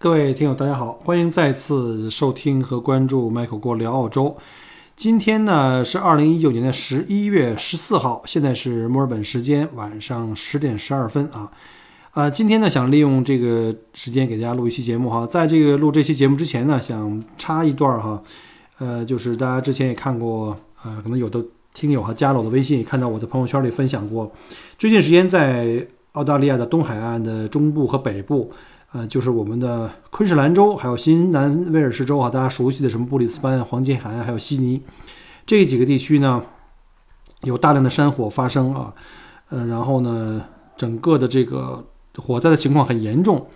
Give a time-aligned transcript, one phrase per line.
[0.00, 4.36] 各位听友，大家好，欢迎再次收听和关注 Michael 郭聊澳洲。
[4.94, 11.50] 今天呢是二零一九年的十一月十四号，现在是墨尔本时间晚上十点十二分啊。
[12.12, 15.26] 啊，今天呢想利用这个时间给大家录一期节目哈。
[15.26, 18.22] 在这个录这期节目之前呢，想插一段哈，
[18.78, 21.44] 呃，就是大家之前也看过，呃，可能有的
[21.74, 24.30] 听友哈加了我的微信，看到我在朋友圈里分享过，
[24.78, 28.52] 最近时间在澳大利亚的东海岸的中部和北部。
[28.92, 34.80] 呃，就是我们的昆士兰州，还有新南威尔士州啊，大家熟悉的什么布里斯班、黄金海岸，还有悉尼
[35.44, 36.42] 这几个地区呢，
[37.42, 38.94] 有大量的山火发生啊，
[39.50, 40.42] 呃，然后呢，
[40.74, 41.84] 整个的这个
[42.16, 43.46] 火灾的情况很严重。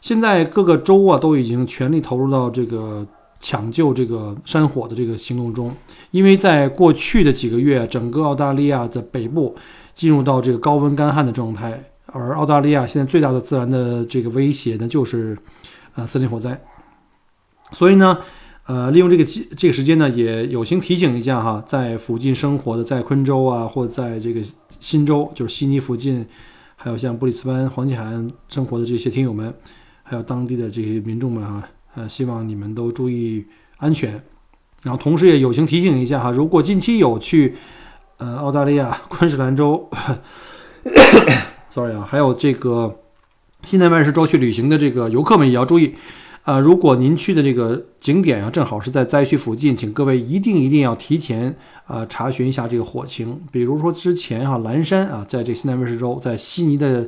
[0.00, 3.04] 现在各个州啊都已经全力投入到这个
[3.40, 5.74] 抢救这个山火的这个行动中，
[6.12, 9.56] 因为在过去的几个月，整个澳大利亚在北部
[9.92, 11.82] 进入到这个高温干旱的状态。
[12.06, 15.36] 而澳大利亚现在最大的自然的这个威胁呢，就是，
[15.94, 16.60] 呃，森林火灾。
[17.72, 18.18] 所以呢，
[18.66, 24.40] 呃，利用这个机这个时间呢，也友情提醒一下哈，在附近生活的，在昆州啊，或者在这个
[24.78, 26.24] 新州，就是悉尼附近，
[26.76, 29.52] 还有像布里斯班、黄金海岸生活的这些听友们，
[30.04, 33.44] 还有当地的这些民众们啊，呃，希望你们都注意
[33.78, 34.22] 安全。
[34.82, 37.56] 然后同时也友情提醒一下哈，如果近期有去，
[38.18, 39.90] 呃，澳大利亚昆士兰州。
[41.76, 43.00] Sorry 啊，还有这个
[43.62, 45.94] 新南威尔士州去旅行的这个游客们也要注意，
[46.44, 51.54] 啊，如果您去的这个景点啊正好是在灾区附近，请各位一定一定要提前
[51.84, 53.38] 啊查询一下这个火情。
[53.52, 57.06] 比如说之前哈蓝山啊，在这新南威尔士州，在悉尼的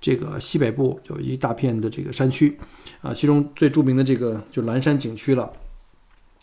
[0.00, 2.58] 这个西北部有一大片的这个山区
[3.02, 5.52] 啊，其中最著名的这个就蓝山景区了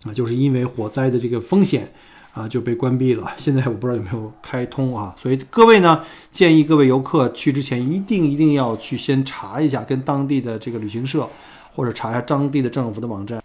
[0.03, 1.91] 啊，就是因为火灾的这个风险。
[2.33, 3.31] 啊，就被关闭了。
[3.37, 11.29] 现在我不知道有没有开通啊，所以各位呢，建议各位游客去之前一定一定要去先查一下，跟当地的这个旅行社
[11.75, 13.41] 或者查一下当地的政府的网站。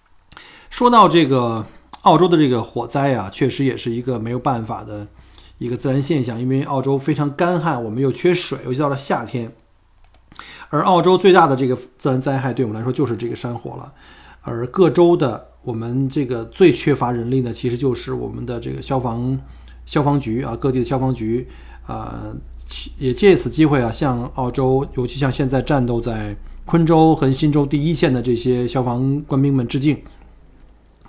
[0.70, 1.64] 说到这个
[2.03, 5.06] 澳洲的这个火灾啊，确实也是一个没有办法的
[5.59, 9.53] 一个自然现象，因为澳洲非常干旱，我们又缺水，尤其到了夏天。
[10.70, 13.93] 而澳洲最大的这个自然灾害，对我们来说就是这个山火了，
[14.43, 15.47] 而各州的。
[15.65, 19.38] 我们这个最缺乏人力呢，其实就是我们的这个消防
[19.84, 21.47] 消防局啊，各地的消防局
[21.87, 22.25] 啊，
[22.97, 26.34] 也借此机会啊，向澳洲，尤其像现在战斗在
[26.65, 29.99] 昆州和新州第一线的这些消防官兵们致敬。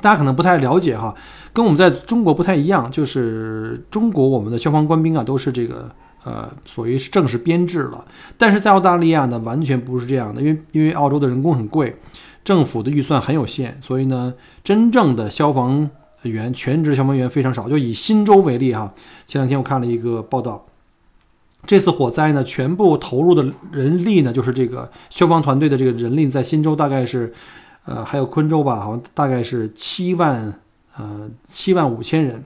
[0.02, 1.16] 大家可能不太了解哈，
[1.54, 5.90] 跟我们在中国不太一样，就是中国我们的消防官兵啊，都是这个
[6.26, 8.04] 呃，属于是正式编制了，
[8.38, 11.96] 但是在澳大利亚呢，完全不是这样的，因为因为澳洲的人工很贵。
[12.50, 14.34] 政府的预算很有限，所以呢，
[14.64, 15.88] 真正的消防
[16.24, 17.70] 员、全职消防员非常少。
[17.70, 18.92] 就以新州为例哈，
[19.28, 20.66] 前两天我看了一个报道，
[21.68, 27.32] 这次火灾呢，全部投入的人力呢，就是这个消防团队的这个人力，在新州大概是，
[27.86, 30.60] 呃，还有昆州吧，好像大概是七万，
[30.98, 32.44] 呃，七万五千人。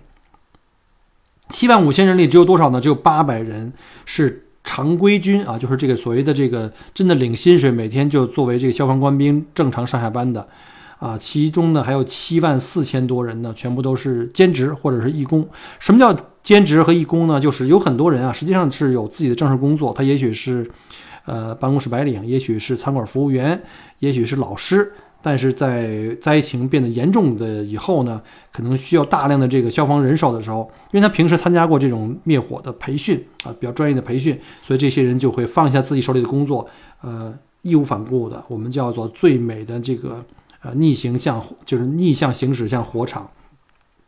[1.48, 2.82] 七万五千人里只有多少呢？
[2.82, 3.72] 只有八百人
[4.04, 4.43] 是。
[4.64, 10.48] 常规军啊，就是这个所谓的这个真的领薪水，每天就作为这个消防官兵正常上下班的，
[11.00, 15.48] 啊，其中呢还有七万四千多人呢，全部都是兼职或者是义工。
[15.80, 17.40] 什么叫兼职和义工呢？
[17.40, 20.70] 就是有很多人啊，实际上是有自己的正式工作，他也许是
[21.26, 23.62] 呃办公室白领，也许是餐馆服务员，
[24.00, 24.94] 也许是老师。
[25.24, 36.68] 但是在灾情变得严重的以后呢，可能需要大量的这个消防人手的时候，因为他平时参加过这种灭火的培训啊，比较专业的培训，所以这些人就会放下自己手里的工作，
[37.02, 40.24] 呃，义无反顾的，我们叫做最美的这个
[40.62, 43.30] 呃逆行向，就是逆向行驶向火场，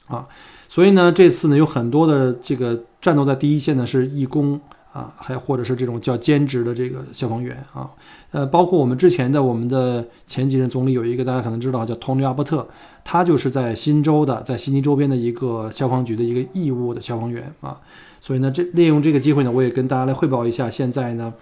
[0.07, 0.27] 啊，
[0.67, 4.59] 所以呢，这次呢有很多的这个战斗在第一线的是义工。
[4.95, 7.89] 啊，还或者是这种叫兼职的这个消防员啊，
[8.31, 12.65] 呃，包括我们之前的我们的前几任总理有一个大家可能知道叫托尼·阿伯特，
[13.03, 17.77] 他就是在新州的，在悉尼周边的一个消防局的一个义务的消防员啊，
[18.21, 21.33] 所以呢，这利用这个机会呢，我也跟大家来汇报一下，现在呢，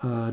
[0.00, 0.32] 呃，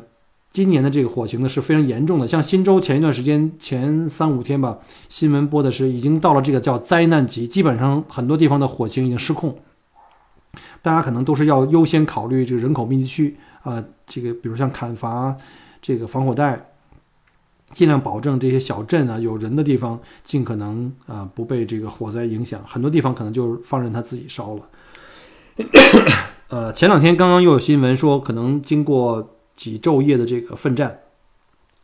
[0.50, 9.54] 今年的这个火情呢是非常严重的，像新州前一段时间前三五天吧，新闻播的是已经到了这个叫灾难级，基本上很多地方的火情已经失控。
[10.84, 15.34] 大家可能都是要优先考虑这个人口密集区啊，这个比如像砍伐
[15.82, 16.74] 这个防火带，
[17.68, 22.62] 尽量保证这些小镇啊有人的地方尽可能啊不被这个火灾影响。
[22.68, 24.70] 很多地方可能就放任它自己烧了。
[26.50, 31.00] 呃，前两天刚刚又有新闻说，可能经过几昼夜的这个奋战，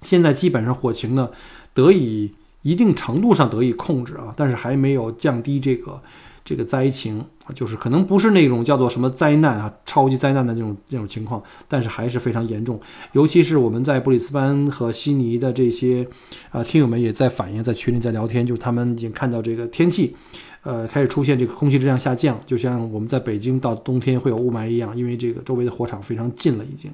[0.01, 1.31] 现在基本上火情呢
[1.73, 6.01] 得以一定程度上得以控制啊，但是还没有降低这个。
[6.49, 7.23] 这个灾情，
[7.53, 12.81] 就是可能不是那种叫做什么灾难啊，超级灾难的这种这种情况，但是还是非常严重。
[13.11, 16.07] 尤其是我们在布里斯班和悉尼的这些
[16.49, 20.15] 啊听友们也在反映，在群里在聊天，就是他们已经看到这个天气，
[20.63, 26.91] 呃，开始出现这个空气质量下降，就像我们在北京到冬天会有雾霾一样，因为这个周围的火场非常近了已经。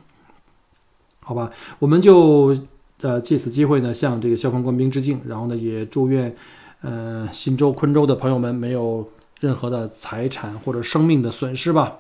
[1.22, 1.50] 好吧，
[1.80, 2.58] 我们就
[3.00, 6.36] 呃借此机会呢向这个消防官兵致敬，然后呢也祝愿
[6.82, 9.10] 呃新州、昆州的朋友们没有。
[9.46, 12.00] 任何的财产或者生命的损失吧，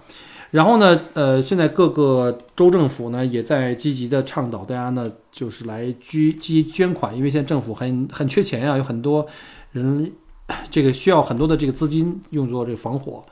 [0.49, 9.27] 然后呢，呃，现在各个州政府呢也在积极的倡导大家呢，就是来积积捐款，因为现在政府很很缺钱呀，有很多
[9.71, 10.11] 人
[10.71, 13.23] 这个需要很多的这个资金用作这个防火，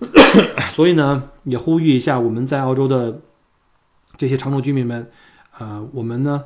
[0.72, 3.20] 所以呢，也呼吁一下我们在澳洲的
[4.16, 5.10] 这些常住居民们，
[5.58, 6.44] 呃，我们呢。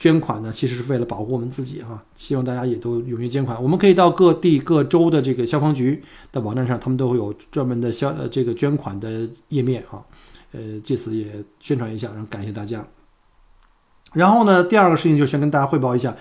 [0.00, 3.62] 捐款呢，其实是为了保护我们自己哈，希望大家也都踊跃捐款。
[3.62, 6.02] 我们可以到各地各州的这个消防局
[6.32, 10.02] 的网站上，他们都会有专门的消呃这个捐款的页面哈，
[10.52, 12.82] 呃，借此也宣传一下，然后感谢大家。
[14.14, 16.16] 然后呢，第二个事情就先跟大家汇报一下，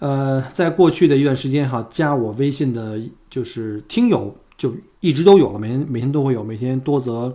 [0.00, 7.32] 呃，在过去的一段时间哈，加我微信的就是听友就一直都有了，每天每天都会有，每天多则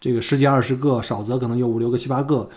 [0.00, 2.50] 这个十几二十个，少则可能有五六个七八个。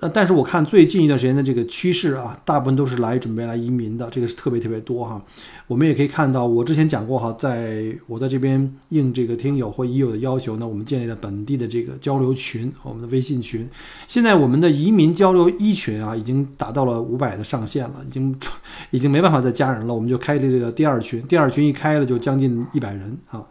[0.00, 5.22] 呃，但是我看最近一段时间的这个趋势啊，大部分都是来准备来移民的，这个是特别特别多哈。
[5.68, 13.66] 我们也可以看到，我之前讲过哈，在我在这边应这个听友或已友的要求呢，我们建立了本地的这个交流群，我们的微信群。
[14.06, 18.36] 现在我们的移民交流一群啊，已经达到了五百的上限了，已经
[18.90, 21.22] 已经没办法再加人了，我们就开了这个第二群。
[21.22, 23.42] 第二群一开了就将近一百人啊，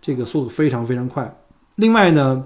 [0.00, 1.32] 这个速度非常非常快。
[1.76, 2.44] 另外呢。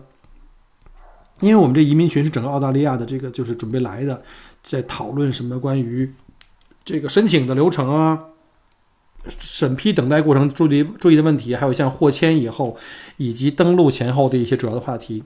[1.40, 4.22] 因为我们这移民群是整个澳大利亚的这个就是准备来的，
[4.62, 6.10] 在讨论什么关于
[6.84, 8.18] 这个申请的流程啊、
[9.38, 12.74] 审批等待过程注意注意的问题，还有像获签以后
[13.18, 15.22] 以及登陆前后的一些主要的话题，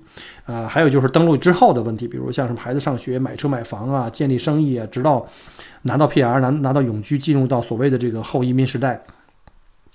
[0.47, 5.25] 啊，还有就是登陆之后的问题，比如像什么孩子上学、买车买房啊、建立生意啊，直到
[5.83, 9.01] 拿到 PR 拿拿到永居，进入到所谓的这个后移民时代。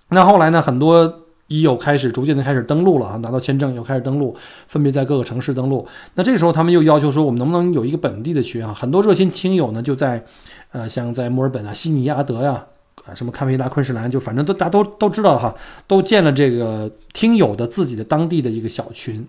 [0.09, 1.24] 那后来呢，很多。
[1.47, 4.35] 已有开始逐渐的开始登录了啊，拿到签证又开始登录，
[4.67, 5.87] 分别在各个城市登录。
[6.15, 8.73] 那这时候他们又要求说，我们能不能有一个本地的群啊？
[8.73, 10.25] 很多热心听友呢就在，
[10.71, 12.65] 呃，像在墨尔本啊、悉尼、阿德呀，
[13.05, 15.53] 啊，什么堪培拉、昆士兰，就反正都大家都都知道哈，
[15.85, 19.23] 都建了这个听友的自己的当地的一个小群，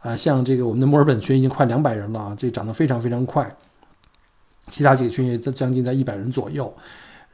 [0.00, 3.56] 啊，像这个我们的墨尔本群已经快两百人了啊，这涨得非常非常快，
[4.68, 6.72] 其他几个群也在将近在一百人左右。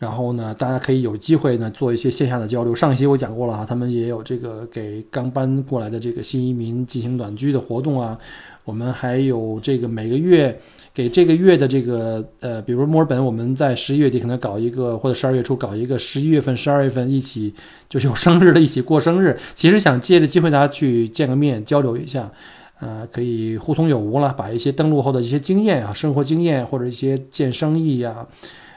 [0.05, 2.75] 然后呢，大家可以有机会呢做一些线下的交流。
[2.75, 8.19] 上一期我讲过了哈，他们也有这个给刚搬过来的这个新移民进行短居的活动啊。
[8.65, 10.55] 我们还有这个每个月
[10.93, 17.55] 给这个月的这个呃，比如墨尔本，我们在十一月底可能搞一个，或者十二月初搞一个，十一月份、十二月份一起
[17.89, 19.39] 就是有生日的一起过生日。
[19.55, 22.31] 其实想借着机会大家去见个面交流一下，
[22.79, 28.27] 呃，可以互通有无了，把一些登陆后的一些经验啊、生活经验或者一些见生意呀。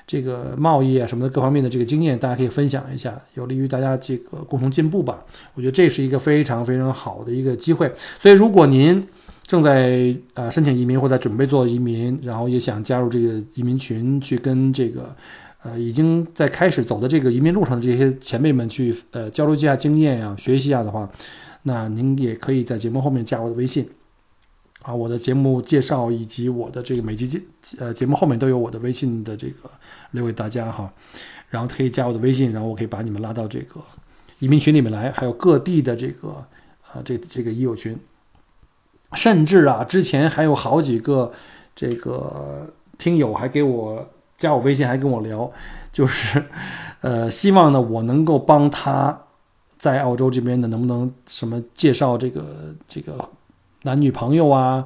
[0.07, 5.23] 这个贸易啊什么的各方面的这个经验，大家可以分享一下，有利于大家这个共同进步吧。
[5.53, 7.91] 我觉得这是一个非常非常好的一个机会。
[8.17, 9.05] 所以，如果您
[9.45, 15.13] 正在呃申请移民或者准备做移民，然后也想加入这个移民群，去跟这个
[15.61, 21.09] 呃已经在开始走的这个移民路上的这些前辈们去呃交流一下经验呀，学习一下的话，
[21.63, 23.85] 那您也可以在节目后面加我的微信。
[24.83, 27.41] 啊，我的节目介绍以及我的这个每集节
[27.77, 29.69] 呃节目后面都有我的微信的这个
[30.11, 30.91] 留给大家哈，
[31.49, 33.81] 然后可以加我的微信，然后我可以把你们拉到这个
[34.39, 36.29] 移民群里面来，还有各地的这个
[36.81, 37.97] 啊这这个已友群，
[39.13, 41.31] 甚至啊之前还有好几个
[41.75, 45.51] 这个听友还给我加我微信，还跟我聊，
[45.91, 46.43] 就是
[47.01, 49.19] 呃希望呢我能够帮他
[49.77, 53.29] 在澳洲这边的能不能什么介绍这个这个。
[53.87, 54.85] 男女朋友啊，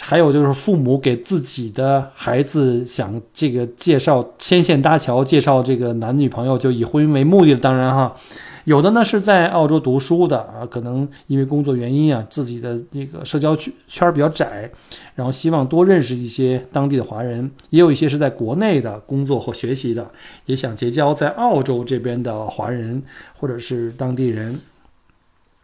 [0.00, 8.14] 还有就是父母给自己的孩子想这个介绍牵线搭桥，介绍这个男女朋友就以婚姻为目的的，当然哈，
[8.62, 14.70] 有的呢是在澳洲读书的啊，可能因为工作原因啊，自己的那个社交圈圈比较窄，
[15.16, 20.08] 然后希望多认识一些当地的华人，也有一些是在国内的工作或学习的，
[20.44, 23.02] 也想结交在澳洲这边的华人
[23.40, 24.60] 或者是当地人。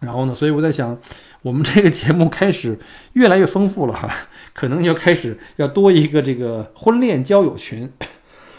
[0.01, 0.99] 然后呢，所以我在想。
[1.43, 2.79] 我们这个节目开始
[3.15, 4.09] 越来越丰富了哈，
[4.53, 7.91] 可能就开始要多一个这个婚恋交友群，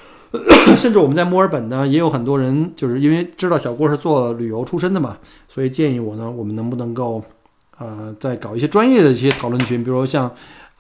[0.76, 7.24] 甚至我们在墨尔本呢也有很多人，就是因为知道小郭是做旅游出身的嘛，所以建议我呢，我们能不能够
[7.78, 10.30] 呃再搞一些专业的一些讨论群，比如像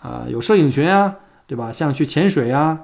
[0.02, 1.16] 啊有摄影群啊，
[1.48, 1.72] 对吧？
[1.72, 2.80] 像去潜水啊，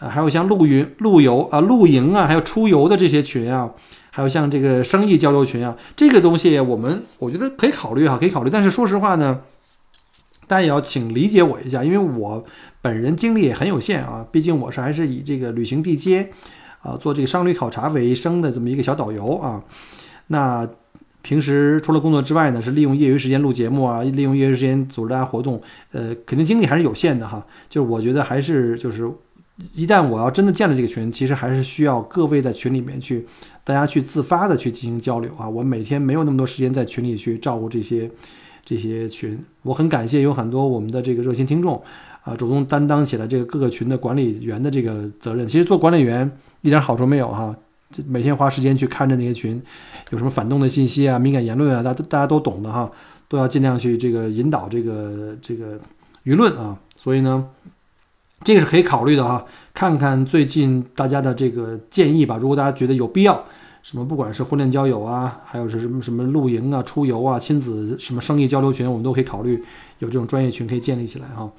[0.00, 3.70] 呃，还有像露营、露游啊、露营啊，还有出游的这些群啊，
[4.10, 8.50] 还有像这个生意交流群啊，这个东西我们我觉得可以考虑哈，可以考虑。
[8.50, 9.40] 但是说实话呢，
[10.46, 12.44] 大家也要请理解我一下，因为我
[12.80, 16.30] 本人精力也很有限啊，毕竟我是还是以这个旅行地接
[16.80, 19.62] 啊，做这个商旅考察为生的这么一个小导游啊，
[20.28, 20.68] 那。
[21.24, 27.46] 平时除了工作之外呢，是利用业余时间录节目啊，利用业余时间组织大家活动，呃，肯定精力还是有限的哈。
[27.68, 29.08] 就是我觉得还是就是，
[29.74, 33.26] 一旦我要真的建了这个群，其实还是需要各位在群里面去，
[33.62, 35.48] 大家去自发的去进行交流啊。
[35.48, 38.10] 我每天没有那么多时间在群里去照顾这些
[38.64, 41.80] 这些群，我很感谢有很多我们的这个热心听众
[42.24, 45.46] 啊，主动担当起了这个各个群的管理员的这个责任。
[45.46, 46.30] 其实做管理员
[46.62, 47.54] 一点好处没有哈。
[48.06, 49.62] 每天花时间去看着那些群，
[50.10, 52.90] 有什么反动的信息啊、敏感言论啊，大家大家都懂的哈，
[53.28, 55.78] 都要尽量去这个引导这个这个
[56.24, 56.74] 舆论啊。
[56.96, 57.46] 所以呢，
[58.44, 59.44] 这个是可以考虑的哈。
[59.74, 62.36] 看看最近大家的这个建议吧。
[62.36, 63.42] 如果大家觉得有必要，
[63.82, 69.64] 什么不管是婚恋交友啊，还有是什么什么露营啊、出游啊、亲子什么生意交流群，我们都可以考虑
[69.98, 71.50] 有这种专业群可以建立起来哈。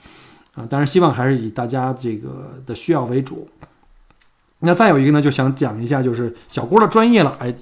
[0.53, 3.47] 啊，当然希望还是以大家这个的需要为主。
[4.59, 7.53] 那再有一个呢，就想讲一下，就是小郭的专业了，哎，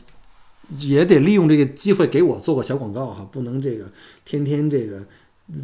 [0.80, 3.86] 也得利用这个机会给我做个小广告哈，不能这个
[4.25, 5.00] 天天这个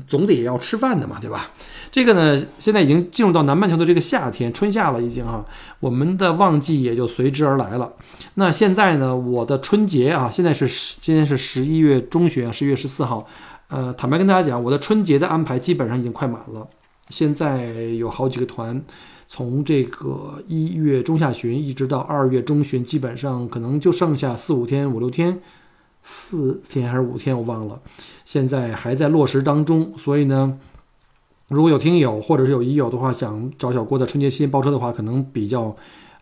[0.06, 1.52] 总得要吃饭的嘛，对吧？
[1.92, 5.46] 这个呢，现在已经进入到南半球的这个夏天，春夏了已经哈，
[5.80, 7.94] 我们的旺季也就随之而来了。
[8.34, 10.68] 那现在呢，我的春节啊，现在是，
[11.00, 13.26] 今天是十一月中旬，十一月十四号，
[13.70, 16.68] 呃，坦白跟大家讲，我的春节的安排基本上已经快满了，
[17.10, 18.84] 现在有好几个团。
[19.30, 25.38] 从这个一月中下旬一直到二月中旬，基本上可能就剩下四五天、五六天，
[26.10, 27.78] 四天还是五天，我忘了。
[28.24, 30.58] 现在还在落实当中，所以呢，
[31.50, 35.76] 如果有听友或者是有已友的话，想找小郭在春节期间包车的话，可能比较，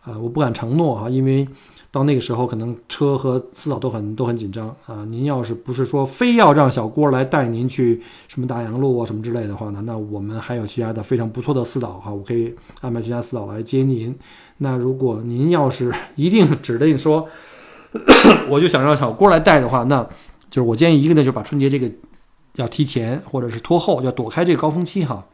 [0.04, 1.46] 呃，我不敢承诺哈，因为。
[1.92, 5.06] 到那个时候，可能车和私导都很都很紧张啊。
[5.08, 9.80] 您要是不是说非要让小郭来带您去什么大洋路啊什么之类的话呢？
[9.86, 14.14] 那我们还有其他的非常不错的私导哈，我可以安排其他私导来接您。
[14.58, 17.26] 那如果您要是一定指定说，
[18.48, 20.02] 我就想让小郭来带的话，那
[20.50, 21.90] 就是我建议一个呢，就把春节这个
[22.54, 25.26] 要提前或者是拖后，要躲开这个高峰期哈。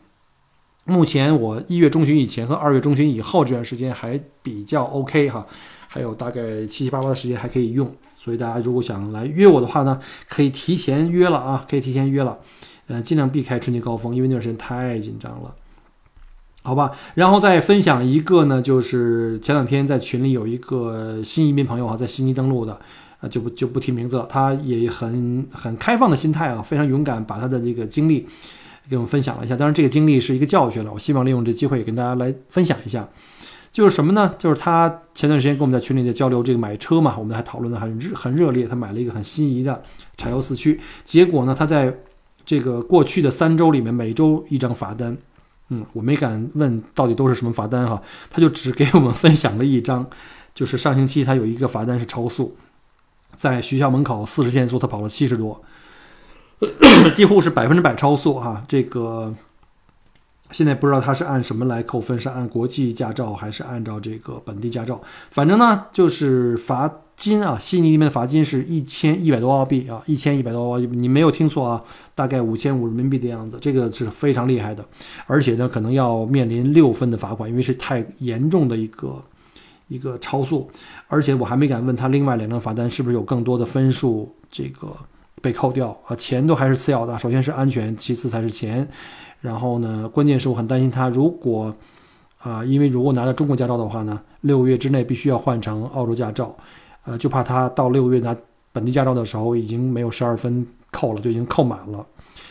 [0.85, 5.47] 目前我一月中旬以前和二月中旬以后这段时间还比较 OK 哈。
[5.95, 12.39] 还有大概七七八八的时间还可以用，所以大家如果想来约我的话呢，可以提前约了啊，可以提前约了，
[12.87, 15.55] 呃，尽量避开春节高峰，因为那段时间太紧张了，
[16.63, 16.93] 好吧？
[17.15, 22.73] 然后再分享一个呢，就是前两天在群里有一个新移民朋友啊，在悉尼登陆的，
[23.21, 28.27] 啊，就不就不提名字了，他也很很开放的心态啊，非常勇敢，把他的这个经历
[28.89, 29.57] 给我们分享了一下。
[29.57, 33.09] 当然，这个经历是一个教训了，我希望利用这机会跟大家来分享一下。
[33.73, 34.35] 就是什么呢？
[34.39, 38.67] 就是他前段时间跟我们在群里在交流这个买车嘛，我们还讨论的很热很热烈。
[38.67, 39.83] 他买了一个很心仪的
[40.17, 41.93] 柴油四驱，结果呢，他在
[42.45, 45.17] 这个过去的三周里面，每周一张罚单。
[45.73, 50.07] 嗯，我没敢问到底都是什么罚单哈，他就只给我们分享了一张，
[50.55, 52.57] 就是上星期他有一个罚单是超速，
[53.37, 55.63] 在学校门口四十限速他跑了七十多，
[57.15, 59.35] 几乎是百分之百超速哈，这个。
[60.53, 65.01] 现在不知道他是按什么来扣分，是按国际驾照还是按照这个本地驾照？
[65.31, 71.83] 反正呢，就是罚金啊，悉尼那边的罚金是一千一百多澳币啊，一千一百多澳币，你没有听错啊，
[72.15, 74.85] 大概五千五人民币的样子，这个是非常厉害的，
[75.27, 79.23] 而且呢，可能要面临六分的罚款，因为是太严重的一个
[79.89, 80.71] 一个超速，
[81.07, 84.89] 而且我还没敢问他另外两张罚单是不是有更多的分数这个
[85.41, 88.89] 被扣掉啊，钱都还是次要的，首先是安全，其次才是钱。
[89.43, 90.09] 然后呢？
[90.09, 91.75] 关键是我很担心他，如果
[92.39, 96.55] 啊，因为如果拿到中国驾照的话呢，六个月之内必须要换成澳洲驾照，
[97.05, 98.35] 呃，就怕他到六个月拿
[98.71, 102.07] 本地驾照的时候已经没有十二分扣了，就已经扣满了。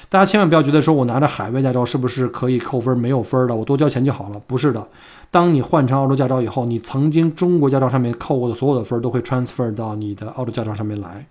[0.09, 4.41] 大家千万不要觉得说我拿着海外驾照是不是可以扣分没有分的，我多交钱就好了？
[4.45, 4.85] 不是的，
[5.31, 11.25] 当你换成澳洲驾照以后，你曾经中国驾照上面扣过的所有的分都会 transfer 到你的澳洲驾照上面来，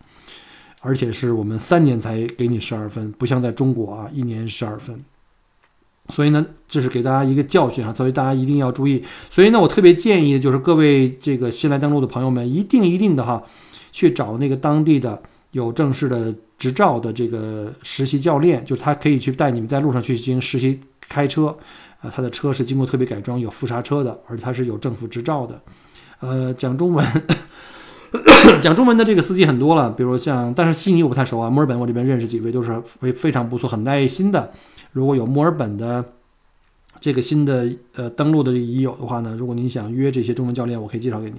[0.80, 5.04] 而且是我们三年才给你十二分，不像在中国啊，一年十二分。
[6.10, 9.02] 所以呢，这是给大家一个教训哈，所以大家一定要注意。
[9.30, 13.42] 所以呢，我特别建议就是各位这个新来登陆的朋友们，一定一定的哈，
[13.92, 15.20] 去找那个当地的
[15.52, 21.56] 有正式的执照的这个实习教练，就是他可以去带你们在路上去进行实习开车，
[22.00, 25.60] 啊，他的车是经过特别改装，有副刹车的，而且他是有政府执照的，
[26.20, 27.06] 呃，讲中文，
[28.60, 34.52] 讲中文的这个司机很多了，比如像，但是悉尼我不太熟啊，墨尔本我这边认识几位都是非非常不错，很耐心的。
[34.92, 36.04] 如果有墨尔本的
[37.00, 41.38] 这个新的呃登录的已有的话呢，如果您想约这些中文教练，我可以介绍给您。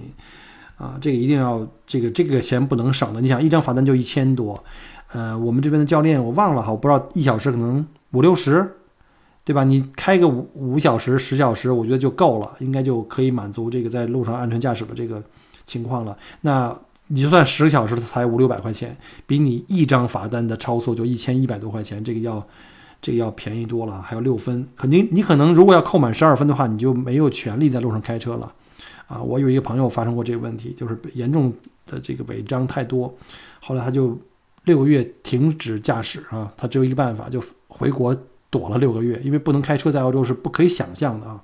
[0.78, 3.20] 啊，这个一定要这个这个钱不能省的。
[3.20, 4.64] 你想一张罚单就一千多，
[5.12, 8.68] 呃，我们这边的教练我忘了哈，我不知道一小时可能五六十，
[9.44, 9.62] 对吧？
[9.62, 15.22] 你开个五五小时、十小时，我觉得就够了，应该就可以满足这个在路上安全驾驶的这个
[15.64, 16.16] 情况了。
[16.40, 22.44] 那你就算十个小时才五六百块钱，比你一张罚单的超速就一千一百多块钱，这个要
[23.02, 24.66] 这个要便宜多了，还有六分。
[24.74, 28.50] 肯定你可能如果要扣满十二分的话，你就没有权利在路上开车了。
[29.08, 31.52] 啊，我有一个朋友发生过这个问题，就是严重
[31.84, 33.12] 的这个违章太多，
[33.60, 34.18] 后来他就
[34.64, 38.16] 六个月停止驾驶啊，他只有一个办法，就回国
[38.48, 41.42] 躲了六个月，因为不能开车在澳洲是不可以想象的啊。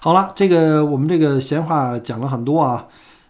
[0.00, 2.88] 好了，这个我们这个闲话讲了很多啊，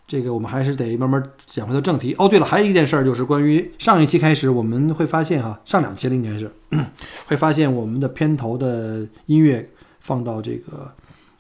[0.09, 2.17] 这个我们还是得慢慢讲回到正题。
[2.19, 6.51] 哦，对了，还有一件事儿就是关于上一期开始我们会发现哈，上两期了应该是
[7.29, 10.91] 会发现我们的片头的音乐放到这个。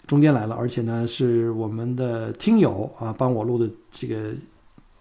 [0.06, 4.32] 中间来了，而且呢是我们的听友啊帮我录的这个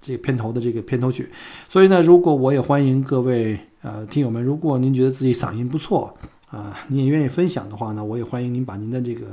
[0.02, 1.30] 这个片头的这个片头曲，
[1.70, 6.14] 所以呢，如果我也欢迎各位呃听友们，如果您觉得自己嗓音不错
[6.50, 9.28] 啊，你也愿意分享的话呢，我也欢迎您把您的这个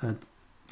[0.00, 0.14] 呃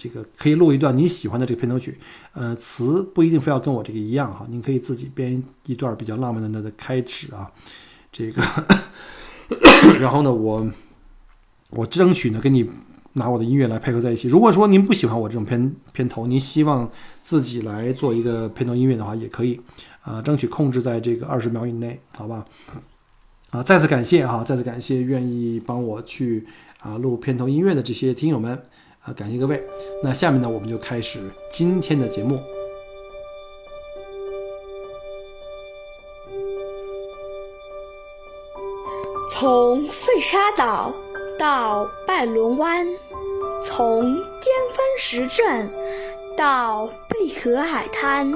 [0.02, 1.96] 这个可以录一段你喜欢的这个片头曲，
[2.32, 7.50] 呃词不一定非要跟我这个一样哈，您可以自己编一段比较浪漫的的开始啊，
[8.10, 8.42] 这个，
[10.00, 10.68] 然后呢我
[11.70, 12.68] 我争取呢跟你。
[13.14, 14.26] 拿我的音乐来配合在一起。
[14.26, 16.90] 如果说您不喜欢我这种片片头，您希望
[17.20, 19.60] 自己来做一个片头音乐的话，也可以
[20.00, 22.46] 啊，争取控制在这个二十秒以内，好吧？
[23.50, 26.46] 啊，再次感谢哈，再次感谢愿意帮我去
[26.80, 28.58] 啊录片头音乐的这些听友们
[29.02, 29.62] 啊，感谢各位。
[30.02, 32.38] 那下面呢，我们就开始今天的节目。
[39.30, 40.92] 从费沙岛。
[41.38, 42.86] 到拜伦湾，
[43.64, 45.68] 从巅峰石镇
[46.36, 48.32] 到贝壳海滩，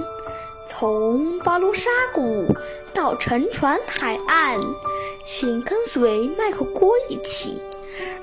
[0.66, 2.46] 从巴卢沙谷
[2.92, 4.58] 到沉船海岸，
[5.25, 7.62] 请跟随麦克郭一起，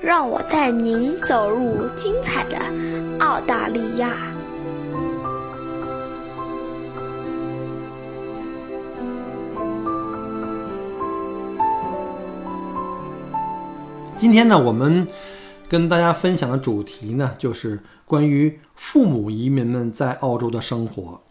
[0.04, 2.58] 让我带您走入精彩的
[3.20, 4.12] 澳大利亚。
[14.18, 15.06] 今天呢，我们
[15.70, 21.22] 跟大家分享的主题呢，就是关于父母移民们在澳洲的生活。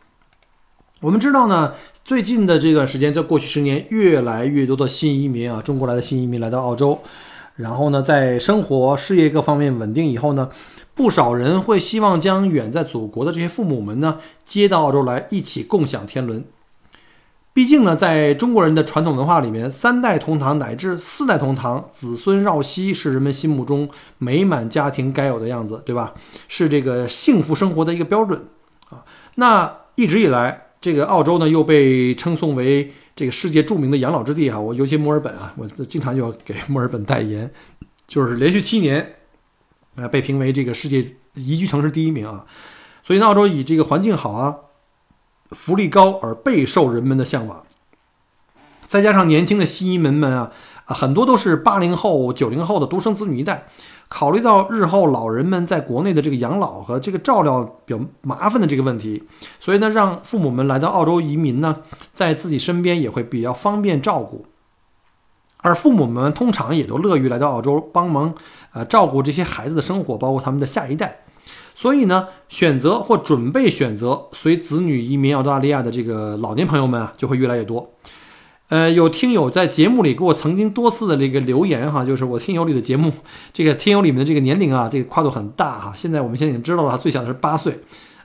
[1.00, 7.00] 我们知道呢，最近的这段时间，在过去十年，越来越多的新移民啊，中国来的新移民来到澳洲，
[7.56, 10.50] 然后呢，在生活、事业各方面稳定以后呢，
[10.96, 16.44] 不少人会希望将远在祖国的这些父母们呢，接到澳洲来，一起共享天伦。
[17.54, 23.88] 毕竟呢，在中国人的传统文化里面，三代同堂乃至四代同堂、子孙绕膝是人们心目中
[24.18, 26.16] 美满家庭该有的样子，对吧？
[26.48, 28.48] 是这个幸福生活的一个标准
[28.90, 29.06] 啊。
[29.36, 34.60] 那一直以来，这个澳洲呢又被称颂为这个世界著名的养老之地啊。
[34.60, 37.52] 我尤其墨尔本啊，我经常就要给墨尔本代言，
[38.08, 39.16] 就是连续七年
[39.96, 42.46] 啊被评为这个世界宜居城市第一名啊。
[43.04, 44.58] 所以澳洲以这个环境好啊。
[45.52, 47.64] 福利高而备受人们的向往，
[48.88, 50.52] 再加上年轻的西移民们啊，
[50.86, 53.68] 啊很多都是八零后、九零后的独生子女一代。
[54.10, 59.24] 考虑到日后老人们在国内的这个养老和这个照料比较麻烦的这个问题，
[59.60, 61.78] 所以呢，让父母们来到澳洲移民呢，
[62.12, 64.46] 在自己身边也会比较方便照顾。
[65.58, 68.36] 而父母们通常也都乐于来到澳洲帮忙，
[68.74, 71.22] 呃，照顾这些孩子的生活，包括他们的下一代。
[71.74, 77.90] 所以呢，选择或准备选择随子女移民澳大利亚的这个老年朋友们啊，就会越来越多。
[78.74, 83.14] 呃，有听友在节目里给我曾经多次的这个留言哈，就是我听友里的节目，
[83.54, 85.94] 这个听友里面的这个年龄啊，这个跨度很大哈。
[85.96, 87.80] 现在我们现在已经知道了，最小的是八岁，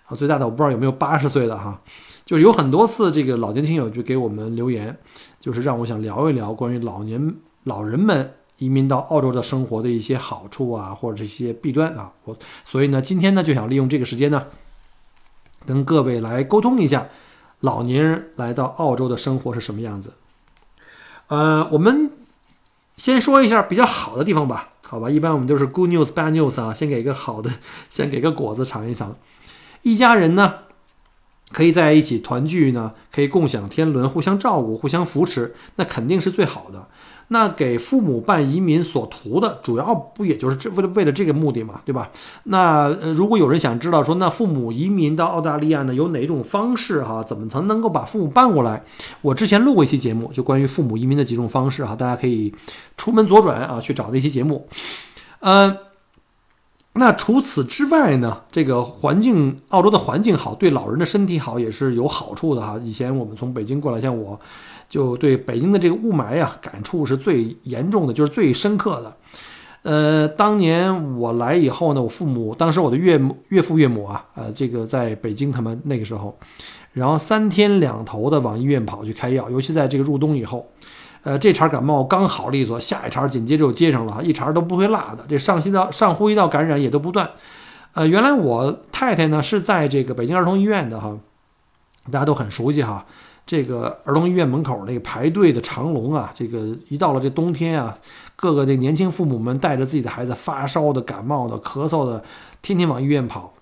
[0.07, 1.79] 啊，最大的我不知道有没有八十岁的哈。
[2.25, 4.97] 就是有很多次这个老年听友就给我们留言，
[5.39, 7.35] 就是让我想聊一聊关于老年
[7.65, 8.33] 老人们。
[8.57, 12.35] 移民到澳洲的生活的一些好处啊，或者这些弊端啊，我
[12.65, 14.47] 所以呢，今天呢就想利用这个时间呢，
[15.67, 17.07] 跟各位来沟通一下，
[17.61, 20.15] 老年人来到澳洲的生活是什么样子。
[21.29, 22.11] 呃，我们
[22.97, 25.09] 先说一下比较好的地方吧，好吧？
[25.09, 27.51] 一般我们都是 good news bad news 啊，先给一个好的，
[27.89, 29.17] 先给个果子尝一尝。
[29.83, 30.55] 一家人呢，
[31.53, 36.89] 可以在一起团聚呢，可以共享天伦，互相照顾，互相扶持，那肯定是最好的。
[37.31, 42.11] 那给父母办移民所图的主要不也就是这为了为了这个目的嘛，对吧？
[42.45, 47.23] 那呃，如果有人想知道说，那父母移民到澳大利亚呢，有哪种方式哈？
[47.23, 48.83] 怎么才能够把父母办过来？
[49.21, 52.55] 我之前录过一期节目，就关于父母移民的几种方式哈，大家可以
[52.97, 54.67] 出门左转啊，去找那期节目。
[55.41, 55.77] 嗯，
[56.95, 62.81] 那除此之外呢，这个环境，澳洲的环境好，对老人的身体好也是有好处的哈。
[62.83, 64.41] 以前我们从北京过来，像我，
[64.89, 69.17] 就对北京的这个雾霾呀，感触是最严重的，就是最深刻的。
[69.83, 76.37] 呃，当年我来以后呢，我父母当时我的岳母、岳父、岳母啊，呃，这个在北京，他们那个时候，
[76.93, 80.67] 然后三天两头的往医院跑去开药，尤其在这个入冬以后。
[81.25, 85.25] 呃，这茬感冒刚好利索，下一茬紧接着就接上了，一茬都不会落的。
[85.29, 87.29] 这上呼吸道、上呼吸道感染也都不断。
[87.93, 91.19] 呃，原来我太太呢是在这个北京儿童医院的哈，
[92.11, 93.05] 大家都很熟悉哈。
[93.49, 97.97] 这个儿童医院门口那个排队的长龙啊，这个一到了这冬天啊，
[98.37, 102.23] 各个这年轻父母们带着自己的孩子发烧的、感冒的、咳嗽的，
[102.61, 103.55] 天天往医院跑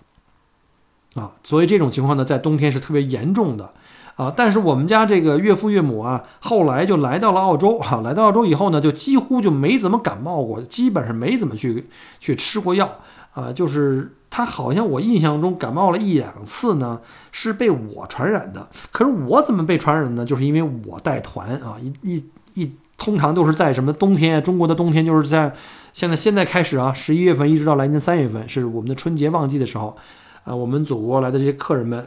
[1.15, 1.31] 啊。
[1.41, 3.73] 所以这种情况呢，在冬天是特别严重的。
[4.17, 11.87] 啊，但是我们家这个岳父岳母啊，后来就来到了澳洲哈，来到澳洲以后呢，就几乎就没怎么感冒过，基本上没怎么去
[12.19, 12.99] 去吃过药
[13.39, 13.53] 啊。
[13.53, 16.99] 就是他好像我印象中感冒了一两次呢，
[17.31, 18.67] 是被我传染的。
[18.91, 20.25] 可是我怎么被传染呢？
[20.25, 22.23] 就是因为我带团啊，一一
[22.55, 25.53] 一通常都是在什么冬天，中国的冬天就是在
[25.93, 29.95] 现在现在开始啊，十一月份一直到来年三月份是我们的春节旺季的时候
[30.43, 32.05] 啊，我们祖国来的这些客人们。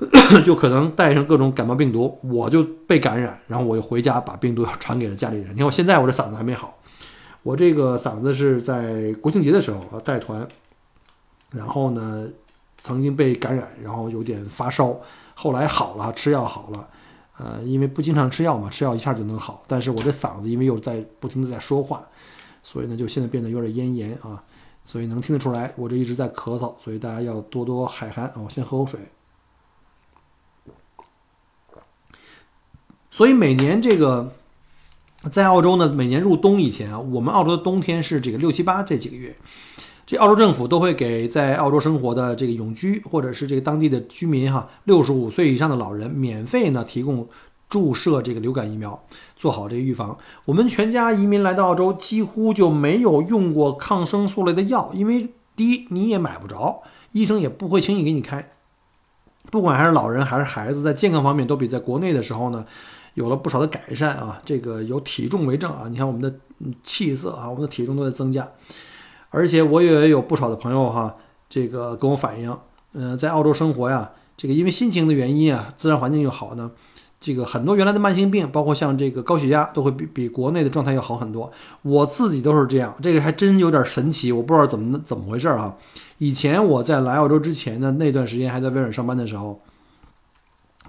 [0.46, 5.50] 就可能带上各种感冒病毒，我就被感染，然后我又回家把病毒传给了家里人。
[5.50, 6.74] 你看我现在我这嗓子还没好，
[7.42, 10.46] 我这个嗓子是在国庆节的时候带团，
[11.50, 12.28] 然后呢
[12.80, 14.94] 曾经被感染，然后有点发烧，
[15.34, 16.88] 后来好了，吃药好了，
[17.38, 19.64] 呃，因为不经常吃药嘛，吃药一下就能好。
[19.66, 22.06] 但是我这嗓子因为又在不停的在说话，
[22.62, 24.44] 所以呢就现在变得有点咽炎啊，
[24.84, 28.34] 所以能听得出来我这一直在咳嗽，所以大家要多多海涵啊。
[28.44, 29.00] 我先喝口水。
[33.10, 34.32] 所以每年这个
[35.28, 39.36] 在澳洲呢，每年入冬以前啊，我们澳洲的冬天是这个六七八这几个月，
[40.06, 47.28] 这澳洲政府都会给在澳洲生活的这个永居或者是这个当地的居民哈，六十五岁以上的老人免费呢提供
[47.68, 49.04] 注射这个流感疫苗，
[49.36, 50.16] 做好这个预防。
[50.46, 58.52] 我们全家移民来到澳洲，几乎就没有用过抗生素类的药，因为第一你也买不着，医生也不会轻易给你开。
[59.50, 62.64] 不管还是老人还是孩子，在健康方面都比在国内的时候呢。
[63.20, 66.34] 有了不少的改善啊，这个有体重为证啊，你看我们的
[66.82, 68.48] 气色啊，我们的体重都在增加，
[69.28, 71.14] 而且我也有不少的朋友哈，
[71.48, 72.56] 这个跟我反映，
[72.94, 76.70] 嗯，在澳洲生活呀，这个因为心情的原因啊，自然环境又好呢，
[77.20, 81.52] 这个很多原来的慢性病，包括像这个高血压，都会比比国内的状态要好很多。
[81.82, 85.76] 我自己都是这样，这个还真有点神奇，我不知道怎么怎么回事啊。
[86.16, 89.60] 以前我在来澳洲之前的那段时间，还在微软上班的时候。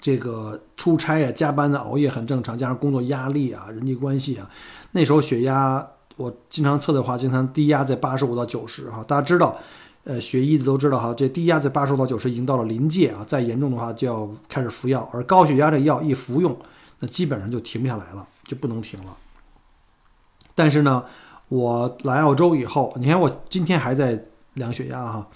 [0.01, 4.49] 这个出差啊、加班的、熬夜很正常，加上工作压力啊、人际关系啊，
[4.91, 5.87] 那时候血压
[6.17, 9.03] 我经常测的话，经常低压在八十五到九十哈。
[9.07, 9.55] 大家知道，
[10.03, 15.07] 呃，学医的都知道哈，这低压在八十五到九十已经到了临界啊，再严重的话就要开始服药。
[15.13, 16.57] 而高血压这药一服用，
[16.99, 19.15] 那基本上就停不下来了，就不能停了。
[20.55, 21.05] 但是呢，
[21.49, 25.27] 我来澳洲以后，你看我今天还在量血压哈。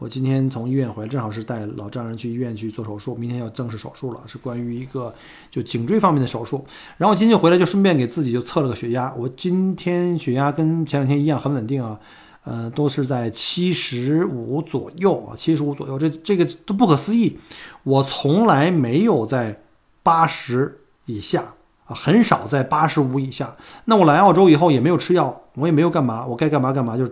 [0.00, 5.14] 我今天从医院回来，正好是带老丈人去医院去做手术，明天要正式手术了，是关于一个
[5.50, 6.64] 就颈椎方面的手术。
[6.96, 12.00] 然后今天回来就顺便给自己就测了个血压，我今天血压跟前两天一样很稳定啊，
[12.44, 17.36] 呃，都是在七十五左右啊，七十五左右，这这个都不可思议，
[17.82, 19.60] 我从来没有在
[20.02, 21.42] 八十以下
[21.84, 21.94] 啊。
[21.94, 23.54] 很少在八十五以下。
[23.84, 27.06] 那我来澳洲以后也没有吃药，我也没有干嘛，我该干嘛干嘛，就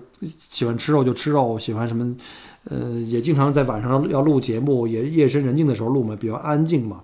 [0.48, 2.16] 喜欢吃肉就吃肉，喜欢什么，
[2.64, 7.02] 呃，也经常在晚上要录节目，也夜深人静的时候录嘛，比较安静嘛。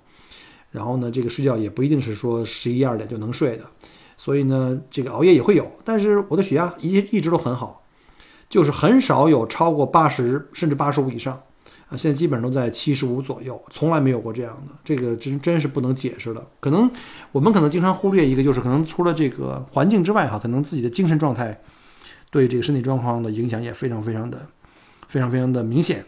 [0.71, 3.65] 然后呢，这个睡觉也不一定是说十一二点就能睡的，
[4.17, 5.67] 所以呢，这个熬夜也会有。
[5.85, 7.85] 但是我的血压一一直都很好，
[8.49, 11.41] 就是很少有超过八十甚至八十五以上。
[11.87, 16.43] 啊，现在基本上都在七十五左右，从来没有过这样的，这个真真是不能解释的。
[16.59, 16.91] 可能
[17.31, 21.61] 我们可能经常忽略一个，就是可能除了这个环境之外，哈，可能自己的精神状态
[22.31, 24.47] 对这个身体状况的影响也非常非常的
[25.15, 26.05] 非常非常的明显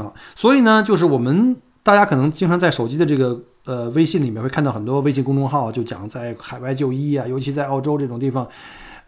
[0.00, 0.10] 啊。
[0.34, 8.48] 所以呢，就是我们大家可能经常在手机的这个呃微信里面会看到很多微信公众号，就讲在海外就医啊，尤其在澳洲这种地方。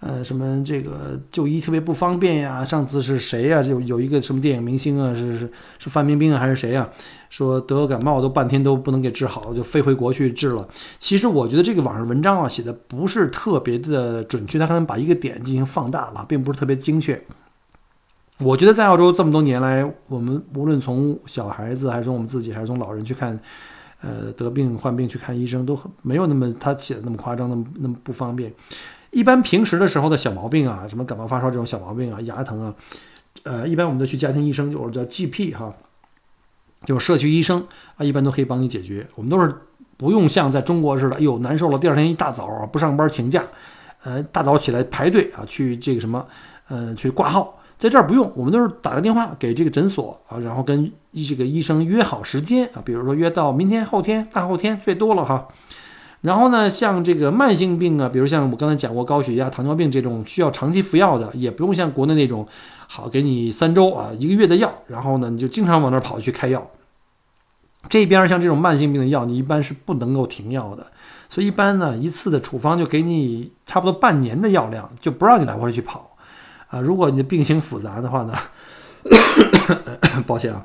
[0.00, 2.62] 呃，什么这个就医特别不方便呀？
[2.62, 3.62] 上次是谁呀？
[3.62, 6.86] 就有一个什么电影明星啊，是是是范冰冰啊，还是谁呀？
[7.30, 10.68] 说得感冒都半天都不能给治好，就飞回国去治了。
[10.98, 17.18] 其实我觉得这个网上文章啊写的不是特别的准确，他可能把一个点进行放大了，并不是特别精确。
[18.38, 23.38] 我觉得在澳洲这么多年来，我们无论从小孩子，还是从我们自己，还是从老人去看，
[24.00, 28.52] 呃，得病患病去看医生，都没有那么他写的那么夸张，那么那么不方便。
[29.12, 32.74] 一般平时的时候的小毛病啊，什么感冒发烧这种小毛病啊，牙疼啊，
[33.44, 35.72] 呃，一般我们都去家庭医生，就是叫 GP 哈，
[36.84, 37.64] 就是社区医生
[37.96, 39.06] 啊，一般都可以帮你解决。
[39.14, 39.54] 我们都是
[39.96, 43.44] 不用像在中国似的，哎呦难受了，第二天一大早啊不上班请假，
[44.02, 46.26] 呃，大早起来排队啊去这个什么，
[46.66, 47.60] 呃，去挂号。
[47.84, 55.46] 在这儿不用，我们都是打个电话给这个诊所啊，然后跟这个医生约好时间啊，比如说约到明天、后天、大后天最多了哈。
[56.22, 62.48] 然后呢，像这个慢性病啊，比如像我刚才讲过高血压、糖尿病这种需要长期服药的，也不用像国内那种，
[62.86, 66.66] 好给你三周啊、一个月的药，然后呢你就经常往那儿跑去开药。
[67.90, 70.86] 这边像这种慢性病的药，你一般是不能够停药的，
[71.28, 76.13] 所以一般呢一次的处方就给你差不多半年的药量，就不让你来回去跑。
[76.74, 78.36] 啊，如果你的病情复杂的话呢，
[80.26, 80.64] 抱歉啊，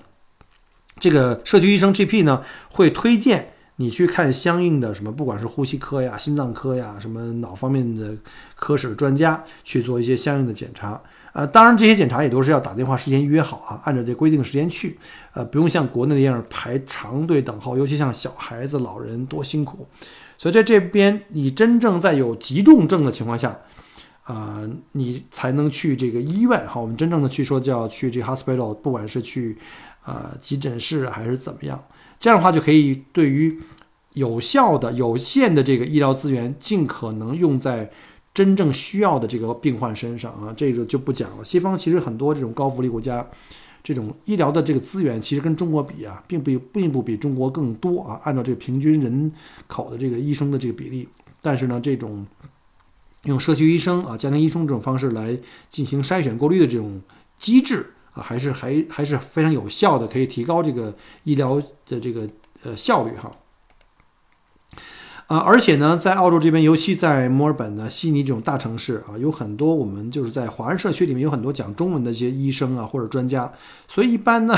[1.00, 8.15] 这个社区医生 GP 呢会推荐你去看相应的什么，不管是呼吸科呀、心脏科呀、什么脑方面的
[8.56, 11.00] 科室的专家去做一些相应的检查。
[11.32, 14.98] 呃，当然这些检查也都是要打电话事先约好啊，按照这规定时间去。
[15.34, 19.88] 呃，不用像国内那样排长队等候，尤其像小孩子、老人多辛苦。
[20.39, 23.60] 所以在这边，你真正在有急重症的情况下。
[24.29, 24.61] 啊，
[24.91, 26.79] 你才能去这个医院哈。
[26.79, 29.57] 我们真正的去说叫去这个 hospital，不管是去
[30.03, 31.83] 啊急诊室还是怎么样，
[32.19, 33.59] 这样的话就可以对于
[34.13, 37.89] 有效的、有限的这个医疗资源，尽可能用在
[38.31, 40.53] 真正需要的这个病患身上啊。
[40.55, 41.43] 这个就不讲了。
[41.43, 43.27] 西方其实很多这种高福利国家，
[43.81, 48.21] 这种医疗的这个资源其实跟中国比啊，并不并不比中国更多啊。
[48.23, 49.31] 按照这个平均人
[49.65, 51.09] 口的这个医生的这个比例，
[51.41, 52.23] 但是呢，这种。
[53.23, 57.01] 用社区医生啊、家庭医生这种方式来进行筛选过滤的这种
[57.38, 62.25] 机制啊，还是还还是非常有效的，可以提高这个医疗的这个
[62.63, 63.36] 呃效率哈。
[65.27, 73.53] 啊，而且呢，在澳洲这边，尤其在墨尔本呢、悉尼这种大城市啊，有很多我们就是在华人社区里面有很多讲中文的一些医生啊或者专家，
[73.88, 74.55] 所以一般呢，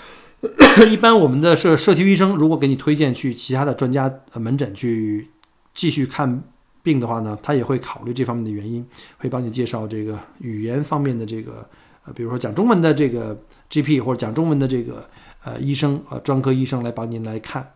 [0.90, 5.28] 一般我们的社社区医生如果给你推荐去其他的专家门诊去
[5.74, 6.42] 继续看。
[6.84, 11.66] 病的话呢，他也会考虑这方面的原因，会帮你介绍这个语言方面的这个
[12.04, 13.36] 呃，比如说讲中文的这个
[13.70, 15.08] GP 或者讲中文的这个
[15.42, 17.72] 呃医生呃专科医生来帮您来看，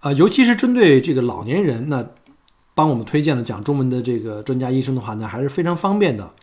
[0.00, 2.06] 呃，尤其是针对这个老年人，那
[2.74, 6.34] 帮我们推荐了讲中文的这个专家医生的话呢，还是非常方便的。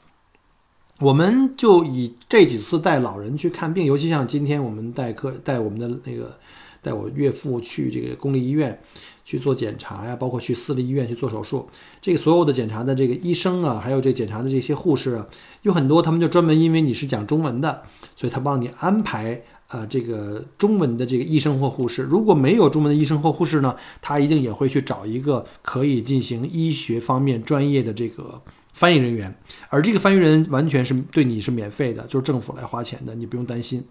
[0.99, 6.35] 我们就以这几次带老人去看病，尤其像今天我们带客带我们的那个
[6.81, 8.81] 带我岳父去这个公立医院。
[9.27, 11.67] 去做检查呀，包括去私立医院去做手术，
[12.01, 15.27] 这个所有的检查的这个医生啊，还有这检查的这些护士啊，
[15.63, 17.83] 有很多他们就专门因为你是讲中文的，
[18.15, 22.03] 所以他帮你安排啊这个中文的这个医生或护士。
[22.03, 29.37] 如果没有中文的医生或护士呢，他一定也会去找一个可以进行医学方面专业的这个翻译人员，
[29.67, 33.83] 而这个翻译人完全是对你是免费的，就是政府来花钱的，你不用担心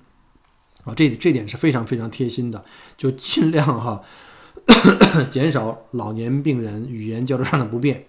[0.84, 0.94] 啊。
[0.96, 2.64] 这这点是非常非常贴心的，
[2.96, 4.00] 就尽量哈。
[5.28, 8.04] 减少老年病人语言交流上的不便，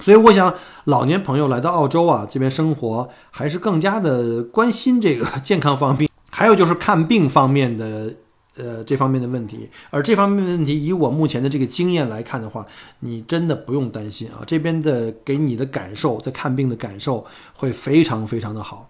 [0.00, 8.14] 所以我想老年朋友来到澳洲啊，这边生活还是更加的关心这个健康方面，还有就是看病方面的
[8.56, 9.68] 呃这方面的问题。
[9.90, 12.66] 而这方面的问题，以我目前的这个经验来看的话，
[13.00, 18.88] 你真的不用担心啊，这边的给你的感受，在看病的感受会非常非常的好。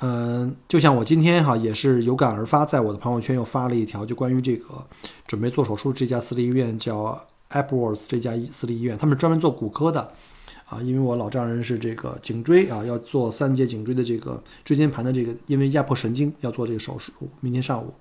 [0.00, 4.86] 嗯，就像我今天哈也是有感而发，在我的朋友圈又发了一条，就关于这个
[5.26, 7.18] 准备做手术这家私立医院叫
[7.50, 10.12] Appleworth 这家私立医院，他们专门做骨科的
[10.66, 17.94] 啊，因为我老丈人是这个颈椎啊，要做三节颈椎的这个椎间盘的这个，因为压迫神经要做这个手术，明天上午。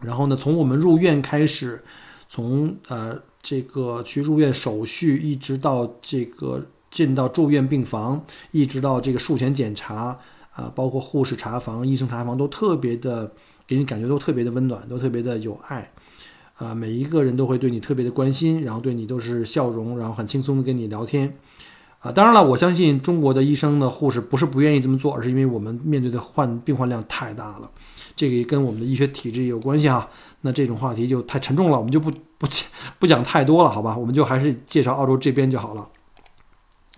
[0.00, 1.84] 然后呢，从我们入院开始，
[2.28, 10.18] 从呃这个去入院手续，一直到这个进到住院病房，一直到这个术前检查。
[10.58, 13.30] 啊，包括护士查房、医生查房都特别的，
[13.64, 15.88] 给你感觉都特别的温暖，都特别的有爱，
[16.56, 21.32] 啊，每一个人都会对你特别的关心，然后对你都是笑容，然后很轻松的跟你聊天，
[22.00, 27.70] 啊，当然了，我相信中国的医生呢、护士不是不愿意这么做，而是因为我们面对的患病患量太大了，
[28.16, 30.08] 这个也跟我们的医学体制有关系哈。
[30.40, 32.48] 那这种话题就太沉重了，我们就不不
[32.98, 33.96] 不讲太多了，好吧？
[33.96, 35.88] 我们就还是介绍澳洲这边就好了。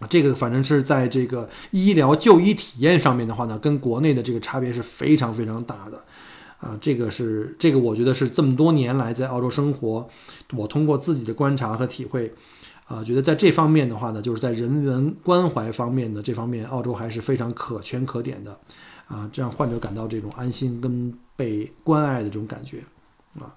[0.09, 6.03] 这个反正是在这个医疗就医体验上面的话呢，跟国内的这个差别是非常非常大的，
[6.59, 10.09] 啊，这个是这个我觉得是这么多年来在澳洲生活，
[10.55, 12.33] 我通过自己的观察和体会，
[12.87, 18.59] 啊，觉得在这方面的话呢，就是在人文关怀方面的这方面，澳洲还是非常可圈可点的，
[19.07, 22.79] 啊，这样患者感到这种安心跟被关爱的这种感觉，
[23.39, 23.53] 啊。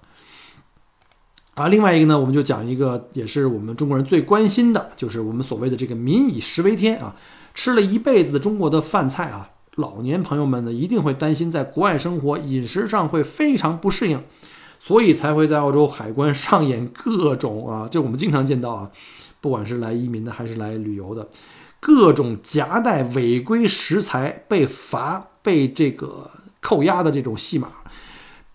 [1.54, 7.14] 啊，另外一个呢，我们就讲一个，也是我们中国人最关心的，就是我们所谓的这个“民以食为天”啊，
[7.54, 14.20] 吃了一辈子的中国的饭菜啊，老年朋友们呢，一定会担心在国外生活饮食上会非常不适应，
[14.80, 18.90] 所以才会在澳洲海关上演各种啊，就我们经常见到啊，
[19.40, 21.28] 不管是来移民的还是来旅游的，
[21.78, 26.28] 各种夹带违规食材被罚、被这个
[26.60, 27.68] 扣押的这种戏码。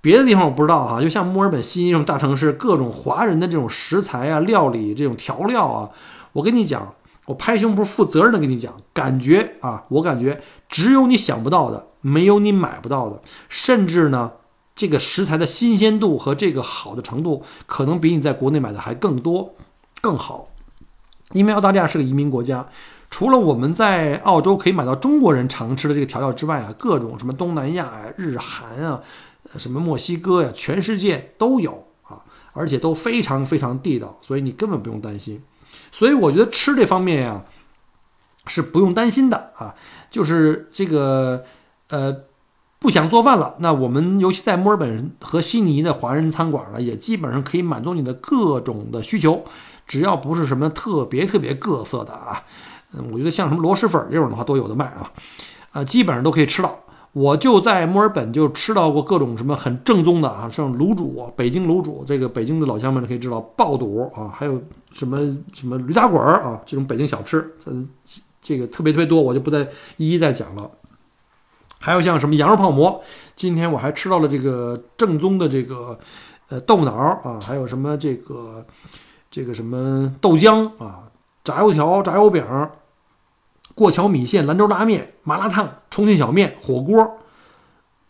[0.02, 5.90] 别的地方我不知道哈，就像墨尔本、悉尼这种大城市，各种华人的这种食材啊、料理这种调料啊，
[6.34, 6.94] 我跟你讲。
[7.26, 14.32] 我拍胸脯负责任的跟你讲，感觉啊，我感觉只有你想不到的，没有你买不到的，甚至呢，
[14.74, 19.54] 这个食材的新鲜度和这个好的程度，可能比你在国内买的还更多、
[20.02, 20.48] 更好。
[21.34, 22.68] 因为澳大利亚是个移民国家，
[23.12, 29.00] 除了我们在澳洲可以买到中国人常吃的这个调料之外啊，各种什么东南亚呀、日韩啊、
[29.58, 35.42] 什么墨西哥呀，全世界都有啊，而且都非常非常地道，所以你根本不用担心。
[35.92, 37.46] 所以我觉得吃这方面呀，
[38.48, 39.76] 是不用担心的啊。
[40.12, 41.46] 就是这个
[41.90, 42.16] 呃，
[42.80, 49.44] 不想做饭了，那我们尤其在墨尔本和悉尼的华人餐馆呢，也基本上可以满足你的各种的需求，
[49.86, 52.44] 只要不是什么特别特别各色的啊。
[52.94, 55.12] 嗯，我觉得像什么螺蛳粉这种的话都有的卖啊，
[55.72, 56.80] 啊，基本上都可以吃到。
[57.12, 64.62] 我就在墨尔本就吃到过各种什么很正宗的啊，像卤煮，北京卤煮，这个北京的老乡们可以知道爆肚啊，还有
[64.94, 65.18] 什么
[65.52, 67.72] 什么驴打滚儿啊，这种北京小吃，这，
[68.42, 69.68] 这个特别特别多，我就不再
[69.98, 70.70] 一一再讲了。
[71.80, 73.02] 还有像什么羊肉泡馍，
[73.36, 75.98] 今天我还吃到了这个正宗的这个
[76.50, 78.64] 呃豆腐脑啊，还有什么这个
[79.32, 81.10] 这个什么豆浆啊，
[81.44, 82.46] 炸油条、炸油饼。
[83.80, 87.18] 过桥米线、兰州拉面、麻辣烫、重庆小面、火锅、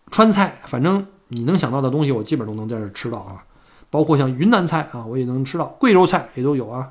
[0.10, 3.46] 川菜，反正你能想到的东西，我基本都能在这吃到啊。
[3.92, 6.90] 包括像云南菜啊，我也能吃到；贵州菜也都有啊。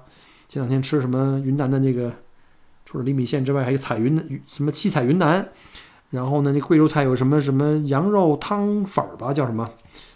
[0.49, 2.13] 前两天吃什么云南的那个，
[2.87, 5.49] 除了离米线之外，还有彩云的什么七彩云南。
[6.11, 9.69] 然后呢，那贵州菜有什么什么羊肉汤粉儿吧，叫什么？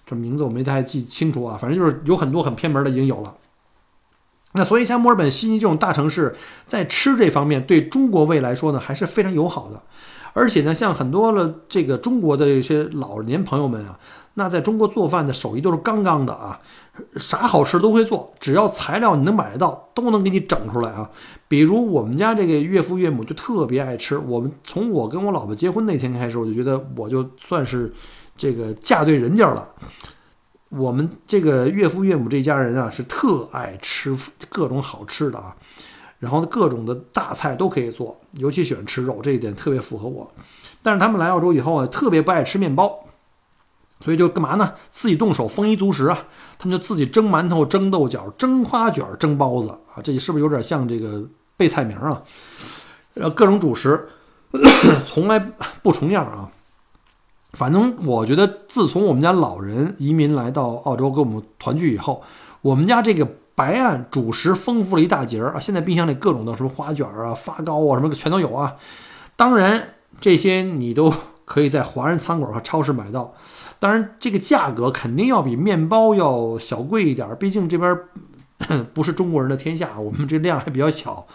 [0.06, 1.56] 这名字我没太记清楚啊。
[1.56, 3.34] 反正就是有很多很偏门的已经有了。
[4.54, 6.36] 那所以，像墨尔本、悉尼这种大城市，
[6.66, 9.82] 在吃这方面，对中国胃来说呢，还是非常友好的。
[10.34, 13.98] 而且呢，像很多的这个中国的一些老年朋友们啊，
[14.34, 16.58] 那在中国做饭的手艺都是杠杠的啊，
[17.16, 21.10] 啥好吃都会做，只要材料你能买得到，都能给你整出来啊。
[21.48, 27.92] 比如我们家这个岳父岳母就特别爱吃，我们从我跟我老婆结婚那天开始，我就觉得我就算是
[28.36, 29.68] 这个嫁对人家了。
[30.74, 34.16] 我们这个岳父岳母这家人啊，是特爱吃
[34.48, 35.54] 各种好吃的啊，
[36.18, 40.32] 然后各种的大菜都可以做，尤其喜欢吃肉，这一点特别符合我。
[40.82, 43.04] 但是他们来澳洲以后啊，特别不爱吃面包，
[44.00, 44.72] 所以就干嘛呢？
[44.90, 46.26] 自己动手丰衣足食啊，
[46.58, 51.22] 他们就自己蒸馒头、蒸豆角、蒸花卷、蒸包子啊，这是不是有点像这个
[51.56, 52.22] 背菜名啊？
[53.14, 54.08] 呃，各种主食
[55.04, 55.38] 从来
[55.82, 56.50] 不重样啊。
[57.52, 62.22] 反正我觉得，自从我们家老人移民来到澳洲跟我们团聚以后，
[62.62, 65.60] 我们家这个白案主食丰富了一大截儿啊！
[65.60, 68.76] 现在冰箱里各种的什么花卷啊、发糕啊，什么全都有啊。
[69.36, 69.88] 当然，
[70.18, 71.12] 这些你都
[71.44, 73.34] 可以在华人餐馆和超市买到。
[73.78, 77.94] 当然，这个价格肯定要比面包要小贵一点，毕竟这边
[78.94, 81.26] 不是中国人的天下，我们这量还比较小。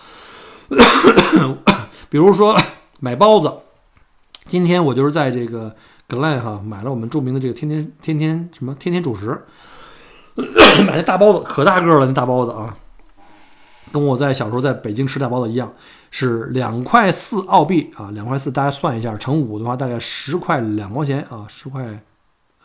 [2.09, 2.57] 比如说
[2.99, 3.53] 买包子，
[4.47, 5.75] 今天我就是在这个。
[6.07, 9.43] 格莱哈买了我们著名的这个天天天天什么天天主食，
[10.85, 12.77] 买那大包子可大个了，那大包子啊，
[13.91, 15.73] 跟我在小时候在北京吃大包子一样，
[16.09, 22.01] 是两块四澳币啊，两块四，大家算一下，乘五的话大概十块两毛钱啊，十块，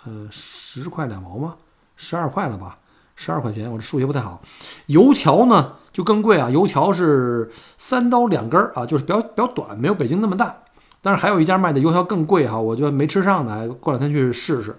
[0.05, 1.57] 呃，十块两毛吗？
[1.97, 2.79] 十二块了吧？
[3.17, 4.41] 十二块钱，我这数学不太好。
[4.87, 10.62] 油条呢就更贵啊，油条是三刀两根儿啊，就是比较比较短，没有北京那么大。
[11.03, 14.75] 但是还有一家卖的油条更贵哈，我觉得没吃上的，过两天去试试。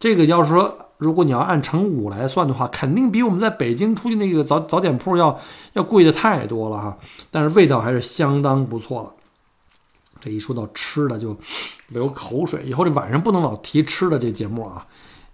[0.00, 5.38] 这个要是说，如果你要按乘五来算的话，肯定比我们在北京出去那个早早点铺要
[5.74, 6.98] 要贵的太多了哈。
[7.30, 9.12] 但是味道还是相当不错了。
[10.20, 11.36] 这一说到吃的就
[11.88, 14.86] 流口水，以后这晚上不能老提吃的这节目啊，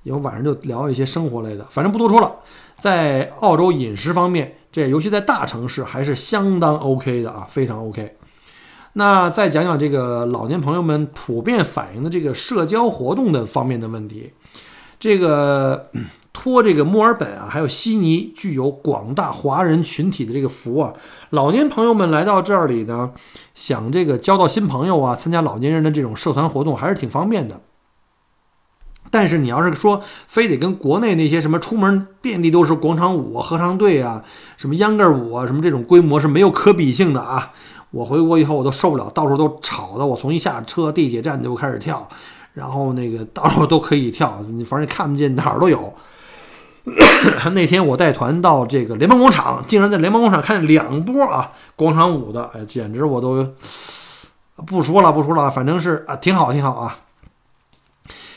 [0.03, 1.65] 以后晚上就聊一些生活类的。
[1.71, 2.35] 反正不多说了，
[2.79, 8.17] 在澳洲饮食方面，这尤其在大城市还是相当 OK 的啊，非常 OK。
[8.95, 14.33] 那再讲讲这个老年朋友们普遍反映的这个社交活动的方面的问题。
[15.01, 15.91] 这个
[16.33, 20.93] 托这个墨尔本啊，还有悉尼具有广大华人群体的这个福啊，
[21.31, 23.11] 老年朋友们来到这里呢，
[23.55, 27.61] 想这个交到新朋友啊，参加老年人的这种社团活动还是挺方便的。
[29.11, 34.25] 但是你要是说非得跟国内那些什么出门遍地都是广场舞、合唱队啊，
[34.57, 37.53] 什么秧歌舞啊，什么这种规模是没有可比性的啊。
[37.93, 42.09] 我回国以后我都受不了，到处都吵的，我从一下车地铁站就开始跳，
[42.55, 45.95] 然后那个到处都可以跳，你反正看不见哪儿都有。
[47.55, 53.47] 那天我带团到这个联邦广场，竟然在联邦广场看见两波啊广场舞的，哎，简直我都
[54.67, 56.99] 不说了不说了，反正是啊挺好挺好啊。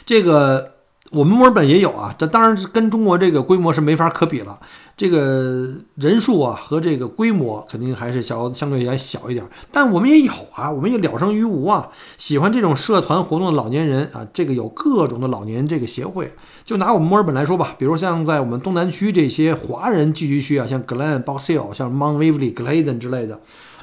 [0.06, 0.74] 这个
[1.10, 4.60] 我们墨尔本也有啊，这当然跟中国这个规模是没法可比了。
[4.98, 9.46] 这个人数啊和这个规模肯定还是小，相对来小一点。
[9.72, 11.90] 但我们也有啊，我们也了生于无啊。
[12.18, 16.32] 喜欢这种社团活动的老年人啊，这个有各种的老年这个协会。
[16.64, 23.42] 就拿我们墨尔本来说吧，比如像在我们东南区这些华人聚集区啊，像 Glen、Box Hill、像 Mount Waverly、Gladen 之类的，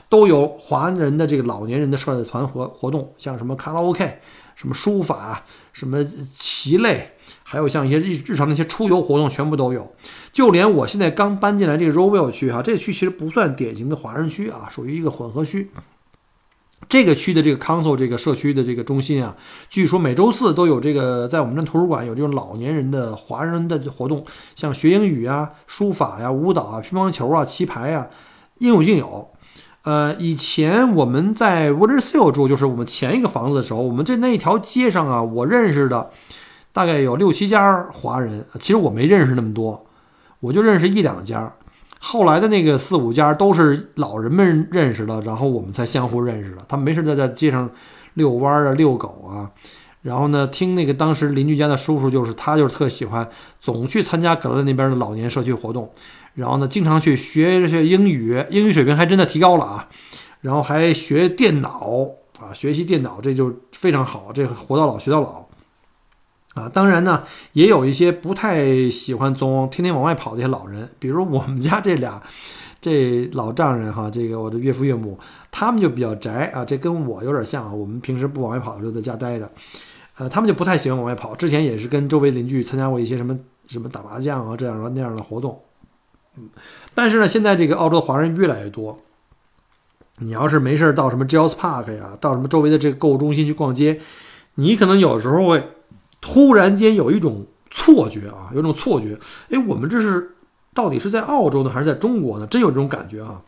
[0.09, 4.19] 都有华人的这个老年人的社团活活动，像什么卡拉 OK、
[4.57, 5.45] 什么书法、
[5.75, 6.03] 什么
[6.35, 7.11] 棋类，
[7.43, 9.93] 还有像一些日日常的一些出游活动，全部都有。
[10.33, 15.71] 就连我现在刚搬进来这个 Rowville 区哈，这个区其实不算典型的华人区啊，属于一个混合区。
[16.89, 19.37] 这个区的这个 Council 这个社区的这个中心啊，
[19.71, 24.25] 据说每周四都有这个在我们这图书馆有这种老年人的华人的活动，
[24.57, 28.09] 像学英语啊、书法呀、舞蹈啊、乒乓球啊、棋牌啊，
[28.59, 29.29] 应有尽有。
[29.83, 36.11] 呃，以前我们在 w a t e r s e a l 住，就是我们前一个房子的时候，我们这那一条街上啊，我认识的
[36.73, 39.87] 大概有六七家华人，其实我没认识那么多。
[40.43, 41.55] 我就认识一两家，
[42.01, 46.63] 后来的那个四五家都是老人们认识的，然后我们才相互认识的。
[46.67, 47.71] 他没事在在街上
[48.15, 49.49] 遛弯啊、遛狗啊，
[50.03, 53.29] 然后呢，听那个当时邻居家的叔叔，就是他就是特喜欢，
[53.61, 55.89] 总去参加格勒那边的老年社区活动，
[56.35, 59.89] 然后呢，经常去学这些英语，英语水平还真的提高了啊，
[60.41, 62.05] 然后还学电脑
[62.41, 65.47] 啊，学习电脑这就非常好，这活到老学到老。
[66.55, 67.25] 啊，当然呢，
[67.55, 72.23] 也有一些不太喜欢总天天往外跑的一些老人，比如我们家这俩，
[72.79, 75.19] 这老丈人哈，这个我的岳父岳母，
[75.51, 77.73] 他们就比较宅啊，这跟我有点像啊。
[77.73, 79.51] 我们平时不往外跑，就在家待着，
[80.19, 81.35] 呃，他们就不太喜欢往外跑。
[81.35, 85.59] 之前也是跟周围邻居参加过一些什么什么打麻将啊这样的那样的活动，
[86.37, 86.51] 嗯，
[86.95, 88.99] 但是呢，现在这个澳洲的华人越来越多，
[90.19, 94.03] 你要是没事到什么 Giles Park 呀，到什么周围的这个购物中心去逛街，
[94.57, 95.67] 你可能有时候会。
[96.23, 99.19] 突然间有一种错觉啊，有种错觉，
[99.51, 100.31] 哎，我们这是
[100.73, 102.47] 到底是在澳洲呢，还是在中国呢？
[102.47, 103.43] 真有这种感觉啊！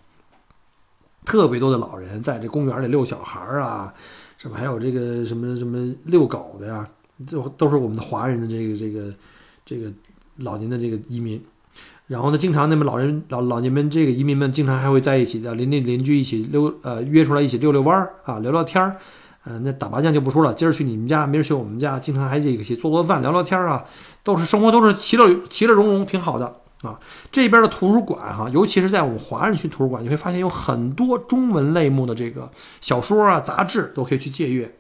[1.25, 3.95] 特别多的老人在这公园里遛小孩啊，
[4.37, 6.87] 什么还有这个什么什么遛狗的呀，
[7.27, 9.14] 就都是我们的华人的这个这个
[9.64, 9.91] 这个
[10.37, 11.43] 老年的这个移民。
[12.07, 18.97] 然后呢，经常那么老人老老年们这个移民们经常还会在一起的邻邻邻居一起溜呃约出来一起溜溜弯儿啊，聊聊天儿。
[19.47, 23.84] 嗯，那打麻将就不说了，今儿去你们家，明儿去我们家，经常还这个去做做饭、聊聊天啊，
[24.22, 26.99] 都是生活都是其乐其乐融融，挺好的啊。
[27.30, 34.74] 这边的图书馆哈，尤其是在我们华人区图书馆，你会发现有很多中文类目的这个小说啊、杂志都可以去借阅。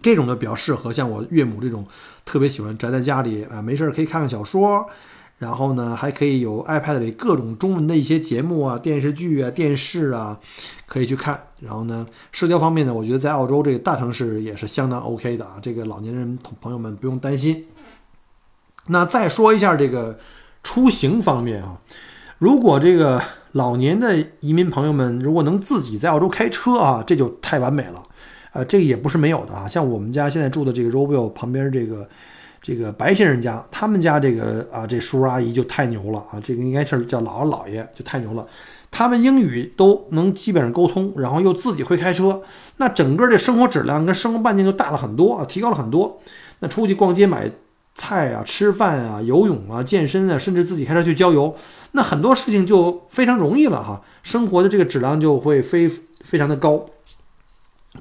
[0.00, 1.86] 这种的比较适合像我岳母这种
[2.24, 4.84] 特别喜欢宅在家里啊，没事儿可以看看小说。
[5.42, 10.38] 然后呢，还可以有 iPad 里各种中文的一些节目啊、电视剧啊、电视啊，
[10.86, 11.48] 可以去看。
[11.58, 15.58] 然后呢，社交方面呢，我觉得在澳洲这个大城市也是相当 OK 的啊。
[15.60, 17.66] 这个老年人朋友们不用担心。
[18.86, 20.16] 那再说一下这个
[20.62, 21.80] 出行方面啊，
[22.38, 23.20] 如果这个
[23.50, 28.00] 老年的移民朋友们如果能自己在澳洲开车啊，这就太完美了。
[28.52, 32.08] 呃，这个也不是没有的啊，像我们家现在住的这个 ROVIL 旁边这个。
[32.62, 36.40] 这个白先生家，他们家这个啊，这叔叔阿姨就太牛了啊！
[36.40, 38.46] 这个应该是叫姥姥姥爷，就太牛了。
[38.88, 42.40] 他们英语都能基本上沟通，然后又自己会开车，
[42.76, 46.20] 那整个这生活质量跟生活半径就大了很多啊，提高了很多。
[46.60, 47.50] 那出去逛街买
[47.96, 51.56] 菜啊、吃饭啊、游泳啊、健身啊，甚至自己开车去郊游，
[51.92, 54.00] 那很多事情就非常容易了哈。
[54.22, 55.90] 生活的这个质量就会非
[56.20, 56.86] 非常的高。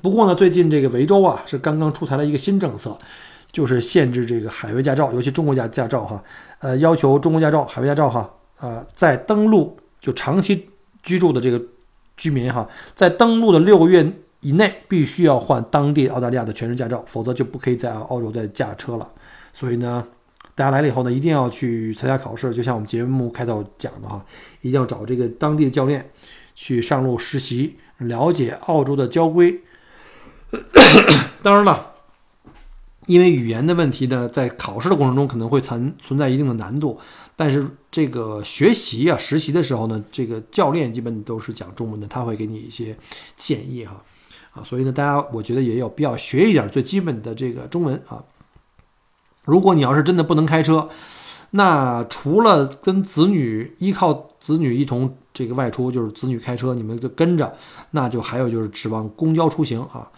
[0.04, 2.96] 不过呢，最近这个维州啊，是刚刚出台了一个新政策。
[3.52, 6.24] 就是限制这个海外驾照，尤其中国驾驾照哈，
[6.60, 10.66] 呃，要求中国驾照、海外驾照哈，呃，在登陆就长期
[11.04, 11.62] 居住的这个
[12.16, 19.12] 居民哈，在登陆的六个月以内，必须要换当地澳大利亚的全职驾照，否则就不可以在澳洲再驾车了。
[19.52, 20.08] 所以呢，
[20.56, 24.26] 大家来了以后呢，一定要去参加考试，就像我们节目开头讲的哈，
[24.62, 26.10] 一定要找这个当地的教练
[26.56, 29.60] 去上路实习，了解澳洲的交规。
[31.44, 31.91] 当然了。
[33.12, 36.98] 因为语言的问题呢，在考试的过程中可能会存存在一定的难度，
[37.36, 42.98] 但是这个学习啊、实习的时候呢，这个教练基本都是讲中文的，他会给你一些
[43.36, 44.02] 建议哈，
[44.54, 48.24] 啊，所以呢，大家我觉得也有必要学一点最基本的这个中文啊。
[49.44, 50.88] 如果你要是真的不能开车，
[51.50, 57.54] 那除了跟子女依靠子女一同这个外出，就是子女开车，你们就跟着，
[57.92, 60.10] 那就还有就是指望公交出行啊。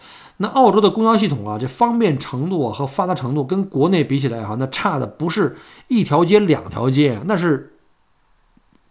[0.44, 5.56] 那澳洲的公交系统啊，这方便程度和发达程度跟国内比起来哈，那差的不是
[5.88, 7.78] 一条街两条街，那是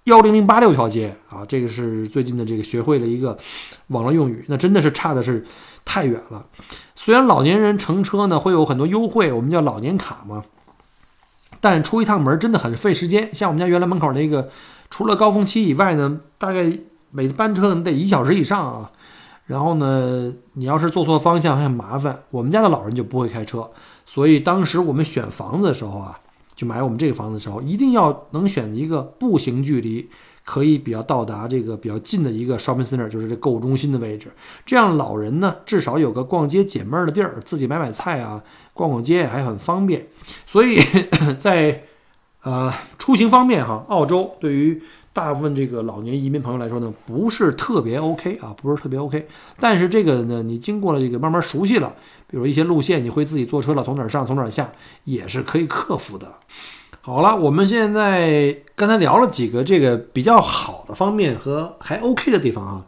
[0.06, 1.46] 幺零零八六条街啊。
[1.48, 3.38] 这个是最近的这个学会了一个
[3.90, 5.46] 网络用语，那真的是差的是
[5.86, 6.44] 太远了。
[6.96, 10.44] 虽然老年人乘车呢会有很多优惠，我们叫老年卡嘛，
[11.62, 13.30] 但出一趟门真的很费时间。
[13.32, 14.50] 像我们家原来门口那个，
[14.90, 16.76] 除了高峰期以外呢，大概
[17.12, 18.92] 每班车得一小时以上啊。
[19.54, 22.24] 然后呢，你要是坐错方向还很麻烦。
[22.32, 23.70] 我们家的老人就不会开车，
[24.04, 26.20] 所以当时我们选房子的时候啊，
[26.56, 30.10] 就买我们这个房子的时候，一定要能选一个步行距离
[30.44, 34.32] 可以比较到达这个比较近的一个 shopping center，就是这购物中心的位置。
[34.66, 38.44] 这样老人呢，至少有个逛街解闷儿的地儿，自己买买菜啊，
[38.74, 40.08] 逛逛街还很方便。
[40.48, 40.80] 所以
[41.38, 41.84] 在
[42.42, 44.82] 呃出行方面哈，澳洲对于
[45.14, 49.28] 大部分这个老年移民朋友来说呢，不是特别 OK 啊，不是特别 OK。
[49.60, 51.96] 但是这个呢，你经过了这个慢慢熟悉了，
[52.28, 54.72] 比如一些路线，你会自己坐车了，从哪儿上从哪儿下，
[55.04, 56.36] 也是可以克服的。
[57.02, 62.86] 好了，我们现在刚才聊了几个这个比较好的方面和还 OK 的地方啊，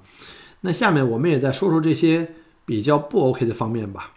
[0.62, 2.34] 那下面我们也再说说这些
[2.66, 4.14] 比较不 OK 的方面吧。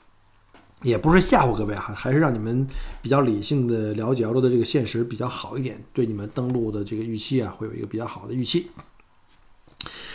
[0.83, 2.66] 也不是吓唬各位哈，还是让你们
[3.03, 8.68] 比较理性的了解澳洲的这个现实比较好一点，对你们登陆的这个预期啊，会有一个比较好的预期。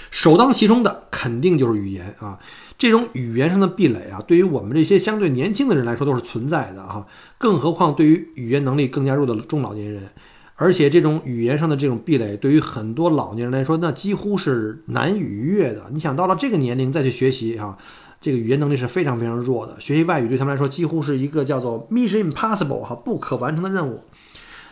[0.10, 2.40] 首当其冲的肯定就是语言啊，
[2.78, 7.08] 这种语言上的壁垒啊，对于我们这些相对年轻的人来说都是存在的哈，
[7.38, 10.10] 更何况对于语言能力更加弱的中老年人，
[10.56, 15.90] 而且这种语言上的这种壁垒，对于很多老年人来说，那几乎是难以逾越的。
[15.92, 17.78] 你想到了这个年龄再去学习啊？
[18.24, 24.02] 这个语言能力是非常非常弱的，学习外语对他们来说几乎是一个叫做 mission impossible 哈不可完成的任务。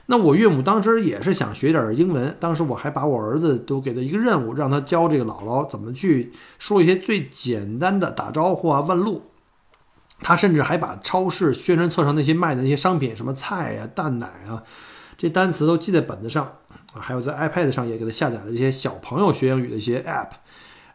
[0.05, 9.23] 那我岳母当时也是想学点英文，当时我还把我儿子都给他一个任务，让他教这个姥姥怎么去说一些最简单的打招呼啊、问路。
[10.21, 14.63] 他甚至还把超市宣传册上那些卖的那些商品，什么菜呀、蛋奶啊，
[15.17, 16.53] 这单词都记在本子上，
[16.93, 20.29] 还有在 iPad 上也给他下载了这些小朋友学英语的一些 app，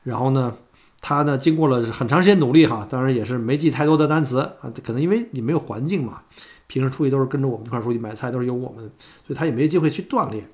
[0.03, 0.57] 然后呢。
[1.09, 6.23] 他呢，经过了很长时间努力哈，当然也是没记太多的单词啊，可能因为你没有环境嘛，
[6.67, 8.91] 平时出去都是跟着我们一块出去买菜，都是有我们，
[9.25, 10.49] 所以他也没机会去锻炼。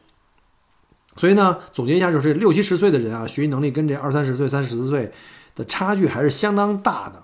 [1.16, 5.10] 所以呢，总结一下就是六七十岁的人啊，学习能力跟这二三十岁、三十岁
[5.54, 7.22] 的差距还是相当大的。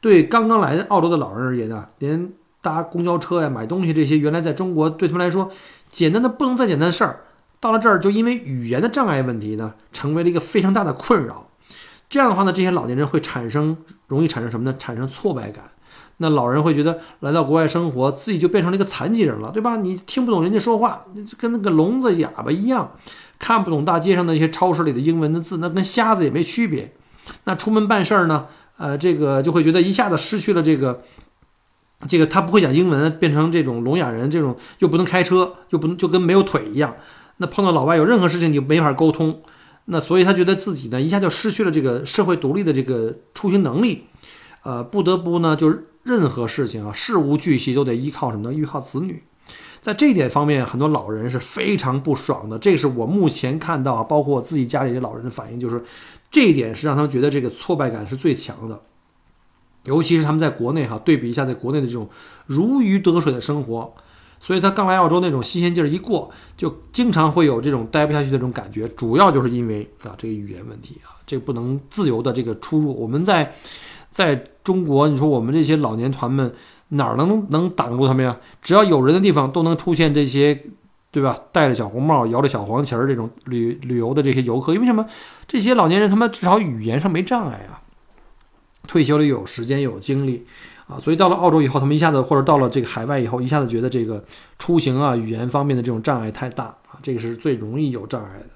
[0.00, 5.50] 对刚刚来的澳洲的老人而言呢，连搭公交车呀、买东西这些，原来在中国对他们来说
[5.90, 7.24] 简单的不能再简单的事儿，
[7.58, 11.47] 到了这儿就因为语言的障碍问题呢，成为了一个非常大的困扰。
[12.08, 14.74] 这样的话呢，这些老年人会产生容易产生什么呢？
[14.78, 15.64] 产生挫败感。
[16.20, 19.76] 那老人会觉得来到国外生活，自己就变成了一个残疾人了，对吧？
[19.76, 21.04] 你听不懂人家说话，
[21.38, 22.90] 跟那个聋子哑巴一样，
[23.38, 26.92] 看不懂大街上的一些超市里的英文的字，那跟瞎子也没区别。
[27.44, 28.46] 那出门办事儿呢，
[28.78, 31.02] 呃，这个就会觉得一下子失去了这个，
[32.08, 36.96] 这个他不会讲英文，变成这种聋哑人，这种又不能开车，又不能就跟没有腿一样。
[37.36, 39.40] 那碰到老外有任何事情就没法沟通。
[39.90, 44.04] 那所以他觉得自己呢一下就失去了这个社会独立的这个出行能力，
[44.62, 48.54] 呃，不得不呢就是任何事情啊事无巨细都得依靠什么呢？
[48.54, 49.22] 依靠子女。
[49.80, 52.58] 在这一点方面，很多老人是非常不爽的。
[52.58, 55.82] 这是我目前看到，啊包括我自己家里的老人的反应，就是
[56.30, 58.82] 这一点是让他们觉得这个挫败感是最强的。
[59.84, 62.10] 尤其是他们在国内哈，对比一下在国内的这种
[62.44, 63.94] 如鱼得水的生活。
[64.40, 72.94] 所以他刚来澳洲那种新鲜劲儿一过，就经常会有这种待不下去的这种感觉，主要就是因为啊这个语言问题啊，这个不能自由的这个出入。
[72.94, 73.54] 我们在
[74.10, 76.54] 在中国，你说我们这些老年团们
[76.88, 78.38] 哪儿能能挡住他们呀？
[78.62, 80.62] 只要有人的地方都能出现这些，
[81.10, 81.38] 对吧？
[81.52, 85.04] 戴着小红帽、摇着小黄旗儿这种旅旅游的这些游客，因为什么？
[85.46, 87.80] 这些老年人他们至少语言上没障碍啊，
[88.86, 90.46] 退休了又有时间又有精力。
[90.88, 94.24] 啊，所以到了澳洲以后，他们一下子或者到了这个海外以后，一下子觉得这个
[94.58, 98.46] 出行啊、语言方面的这种障碍太大啊，这个是最容易有障碍的。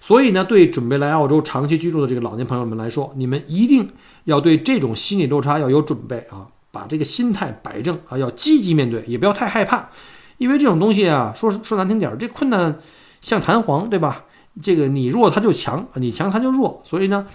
[0.00, 3.86] 所以呢，对准备来澳洲长期居住的这个老年朋友们来说，你们一定
[4.24, 9.90] 要对这种心理落差要有准备啊，把这个心态摆正啊，要积极面对，也不要太害怕，
[10.38, 12.78] 因为这种东西啊，说说难听点儿，这困难
[13.20, 14.24] 像弹簧，对吧？
[14.62, 16.80] 这个你弱他就强，你强他就弱。
[16.84, 17.26] 所以呢，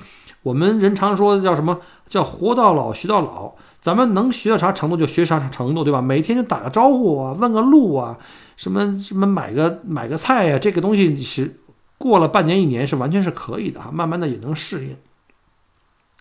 [0.41, 3.53] 我们人常说叫什么叫活到老学到老。
[3.81, 6.01] 咱们能学到啥程度就学啥程度，对吧？
[6.01, 8.17] 每天就打个招呼啊，问个路啊，
[8.57, 11.59] 什么什么买个买个菜呀，这个东西是
[11.97, 14.95] 过了半年一年是完全是可以的啊，慢慢的也能适应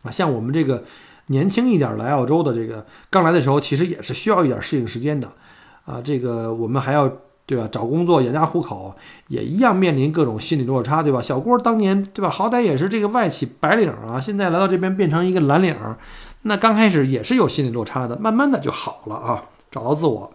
[0.02, 0.10] 啊。
[0.10, 0.84] 像我们这个
[1.26, 5.28] 年轻一点来澳洲的这个刚来的时候，其实也是需要一点适应时间的
[5.84, 6.00] 啊。
[6.02, 7.10] 这个我们还要
[7.44, 7.68] 对吧？
[7.72, 8.94] 找工作养家糊口
[9.28, 11.20] 也一样面临各种心理落差，对吧？
[11.20, 15.74] 小郭当年对吧，好歹也是这个外企白领啊，现在来到这边变成一个蓝领，
[16.42, 20.32] 那刚开始也是有心理落差的，慢慢的就好了啊，找到自我。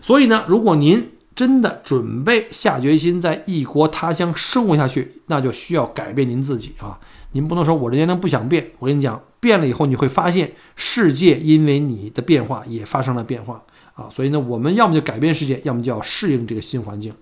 [0.00, 6.98] 所以呢，如果您真的准备下决心在异国他乡生活下去，那就需要改变您自己啊！
[7.32, 13.62] 您不能说我这年龄不想变，我跟你讲，变了以后你会发现世界因为你的变化也发生了变化。
[13.94, 17.12] 啊，所以呢，我们要么就改变世界，要么就要适应这个新环境。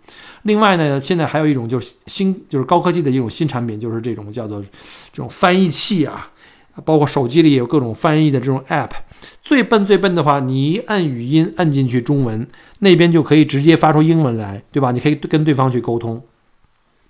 [0.42, 4.68] 另外呢，现在还有一种就是新，就是高科技的一种新产品，就是这种叫做这
[5.12, 6.28] 种翻译器啊，
[6.84, 8.90] 包括手机里有各种翻译的这种 app。
[9.42, 12.46] 最笨最笨的话，你一按语音按进去中文，
[12.80, 14.92] 那边就可以直接发出英文来，对吧？
[14.92, 16.22] 你可以跟对方去沟通。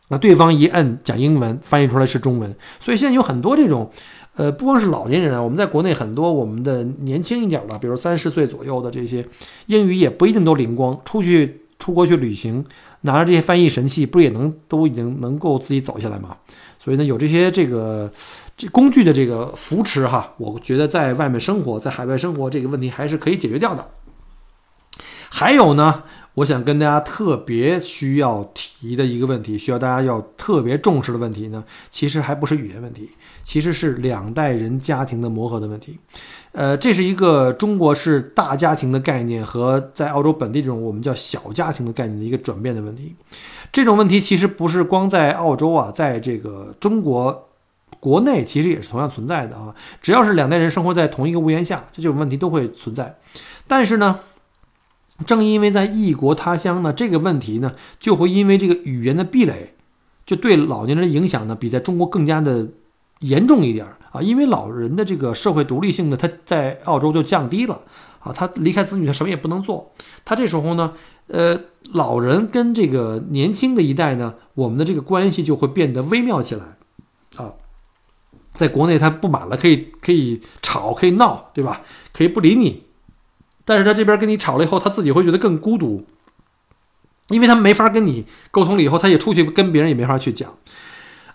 [0.09, 2.55] 那对方一摁讲英文，翻译出来是中文。
[2.81, 3.91] 所以现在有很多这种。
[4.37, 9.25] 呃，不光是老年人啊，我们在国内很多我们的年轻一点的，比如三十岁左右的这些，
[9.67, 11.01] 英语也不一定都灵光。
[11.05, 12.65] 出去出国去旅行，
[13.03, 16.37] 拿着这些翻译神器，不也能都已经能够自己走下来吗？
[16.81, 18.13] 所以呢，有这些这个
[18.57, 23.89] 这工具的这个扶持哈，我觉得在外面生活，在海外生活这个问题还是可以解决掉的。
[25.29, 33.11] 还有呢，我想跟大家特别需要提的一个问题，需要大家要特别重视的问题呢，其实还不是语言问题。
[33.43, 35.99] 其实是两代人家庭的磨合的问题，
[36.53, 43.15] 呃，这是一个中国式大家庭的概念和在澳洲本地这种我们叫小家庭的概念的一个转变的问题。
[43.71, 47.51] 这种问题其实不是光在澳洲啊，在这个中国
[48.05, 49.75] 国内其实也是同样存在的啊。
[50.03, 53.17] 只要是两代人生活在同一个屋檐下，这种问题都会存在。
[53.67, 54.21] 但是呢，
[55.27, 59.75] 正因为在异国他乡呢，这个问题呢就会因为这个语言的壁垒，
[60.27, 62.69] 就对老年人的影响呢比在中国更加的。
[63.21, 67.81] 严重一点啊，因为老人的这个社会独立性呢，他在澳洲就降低了
[68.19, 69.93] 啊，他离开子女，他什么也不能做。
[70.27, 70.93] 他这时候呢，
[71.29, 71.59] 呃，
[71.93, 76.74] 老人跟这个年轻的一代呢，我们的这个关系就会变得微妙起来。
[78.55, 81.83] 在国内他不满了，可以可以吵，可以闹，对吧？
[82.13, 82.85] 可以不理你，
[83.65, 86.07] 但是他这边跟你吵了以后，他自己会觉得更孤独，
[87.29, 90.55] 因为他没法跟你沟通了以后，他也出去跟别人也没法去讲。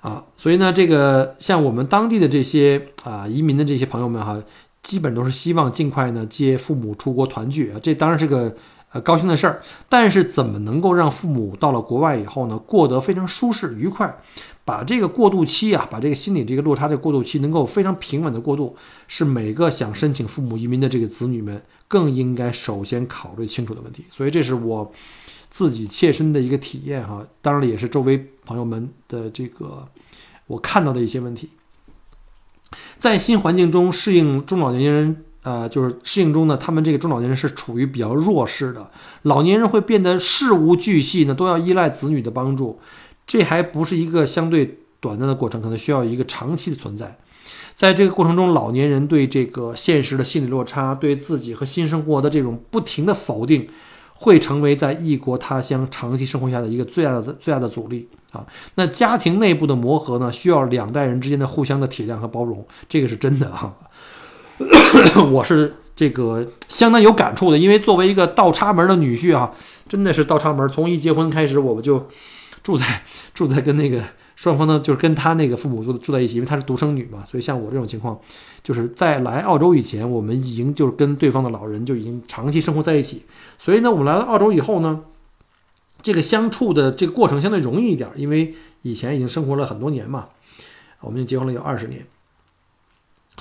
[0.02, 4.42] 啊，所以呢，这个像我们当地的这些啊移民的这些朋友们哈，
[4.82, 8.56] 基本都是希望尽快呢接父母出国团聚啊，这当然是个
[8.92, 9.62] 呃高兴的事儿。
[9.88, 14.22] 但是怎么能够让父母到了国外以后呢，过得非常舒适愉快，
[14.64, 18.76] 把这个过渡期啊，把这个心理这个落差的过渡期能够非常平稳的过渡，
[19.08, 24.06] 是每个想申请父母移民的这个子女们更应该首先考虑清楚的问题。
[24.12, 24.92] 所以这是我。
[25.52, 29.88] 自己切身的一个体验哈，当然了，也是周围朋友们的这个
[30.46, 31.50] 我看到的一些问题。
[33.00, 38.90] 在新环境中适应，中老年人呃，就是适应中呢，他们这个中老年人是处于比较弱势的，
[39.24, 42.80] 老年人会变得事无巨细呢，都要依赖子女的帮助，
[43.26, 47.18] 这还不是一个相对短暂的过程，可能需要一个长期的存在。
[47.74, 53.68] 在这个过程中，老年人对这个现实的心理落差，对自己和新生活的这种不停的否定。
[54.22, 58.46] 会成为在异国他乡长期生活下的一个最大的最大的阻力啊！
[58.76, 63.74] 那家庭内部的磨合呢，需要两代人之间的互相的体谅和包容，这个是真的哈。
[65.32, 69.54] 我是这个相当有感触的，因为作为一个倒插门的女婿啊，
[69.88, 70.68] 真的是倒插门。
[70.68, 72.08] 从一结婚开始，我们就
[72.62, 73.04] 住在
[73.34, 74.04] 住在跟那个。
[74.36, 78.18] 双方呢，就是跟他那个父母住住在一起，因为她是独生女嘛，所以像我这种情况，
[78.64, 83.24] 就是在来澳洲以前，我们已经就是跟对方的老人就已经长期生活在一起，
[83.58, 85.02] 所以呢，我们来到澳洲以后呢，
[86.02, 90.30] 这个相处的这个过程相对容易一点，因为以前已经生活了很多年嘛，
[91.02, 92.06] 我们就结婚了有二十年，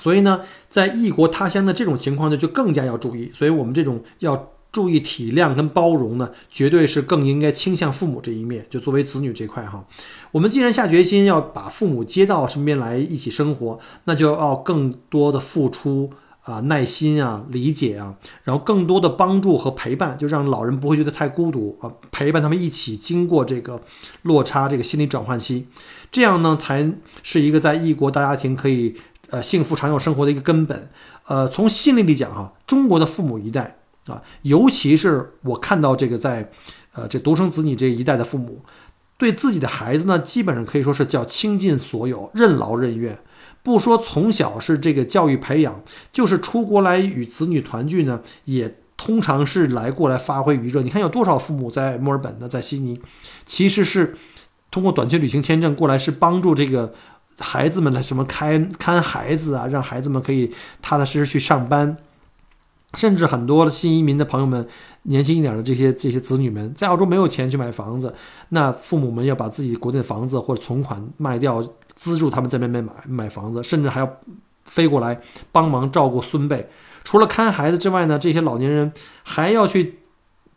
[0.01, 4.51] 所以呢，在异国他乡的这种情况呢，就更加要注意，所以我们这种要。
[4.71, 8.63] 注意体谅跟包容呢，绝对是更应该倾向父母这一面。
[8.69, 9.83] 就作为子女这块哈，
[10.31, 16.11] 我们既然下决心要把父母接到身边来一起生活，那就要更多的付出
[16.43, 23.81] 啊，耐心啊，理解啊，然后更多的帮助和陪伴，就让老人不会觉得太孤独啊，陪伴他们一起经过这个
[24.21, 25.65] 落差，这个心理转换期，
[26.11, 26.93] 这样呢，才
[27.23, 28.95] 是一个在异国大家庭可以
[29.31, 30.89] 呃幸福长久生活的一个根本。
[31.25, 33.75] 呃，从心理里讲哈，中国的父母一代。
[34.07, 36.49] 啊，尤其是我看到这个在，
[36.93, 38.63] 呃，这独生子女这一代的父母，
[39.19, 43.19] 对自己的孩子呢，基本上可以说是叫倾尽所有，任劳任怨。
[43.61, 50.81] 不说从小是这个教育培养，就是出国来与子女团聚呢，也通常是来过来发挥余热。
[50.81, 52.99] 你看有多少父母在墨尔本呢，在悉尼，
[53.45, 54.15] 其实是
[54.71, 56.95] 通过短期旅行签证过来，是帮助这个
[57.39, 61.97] 孩子们的什么看看孩子啊，让孩子们可以踏踏实实去上班。
[62.95, 64.67] 甚至很多新移民的朋友们，
[65.03, 68.15] 年轻一点的这些这些子女们，在澳洲没有钱去买房子，
[68.49, 71.63] 那父母们要把自己国内的房子或者存款卖掉，
[71.93, 74.17] 资助他们在那边买买房子，甚至还要
[74.65, 75.21] 飞过来
[75.51, 76.67] 帮忙照顾孙辈。
[77.03, 79.98] 除了看孩子之外呢，这些老年人还要去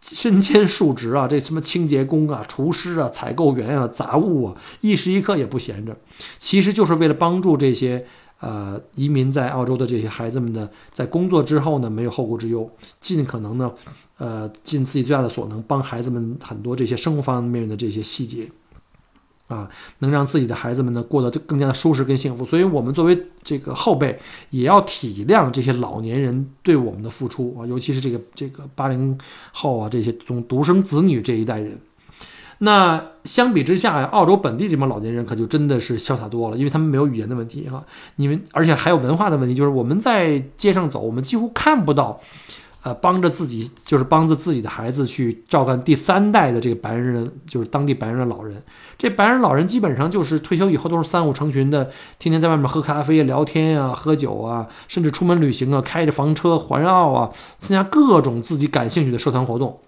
[0.03, 5.97] 身兼数职啊，这什么清洁工啊、厨师啊、采购员啊、杂物啊，一时一刻也不闲着。
[6.39, 8.05] 其实就是为了帮助这些。
[8.43, 13.73] 呃，移民在澳洲的这些孩子们呢，在工作之后呢，没有后顾之忧，尽可能呢，
[14.19, 18.51] 呃，尽自己最大的所能，帮孩子们很多这些生活方面的这些细节，
[19.49, 19.69] 啊，
[19.99, 22.45] 能让自己的孩子们呢过得更加的舒适跟幸福。
[22.45, 24.19] 所以，我们作为这个后辈，
[24.51, 29.19] 也要体谅这些老年人对我们的付出啊，尤其是这个这个八零
[29.53, 31.79] 后啊，这些从独生子女这一代人。
[32.59, 37.85] 那相比之下，澳洲本地这帮老年人可就真的是潇洒多了，因为他们没有语言的问题哈，
[38.17, 42.21] 你们而且还有文化的问题，就是我们在街上走，我们几乎看不到，
[42.83, 48.61] 呃，帮着自己就是帮着自己的孩子去照看第三代的这个白人，就是当地白人的老人。
[48.99, 59.79] 这白人老人基本上就是退休以后都是三五成群的，天天在外面喝咖啡、聊天啊、喝酒啊，甚至出门旅行啊，开着房车环澳啊，参加各种自己感兴趣的社团活动。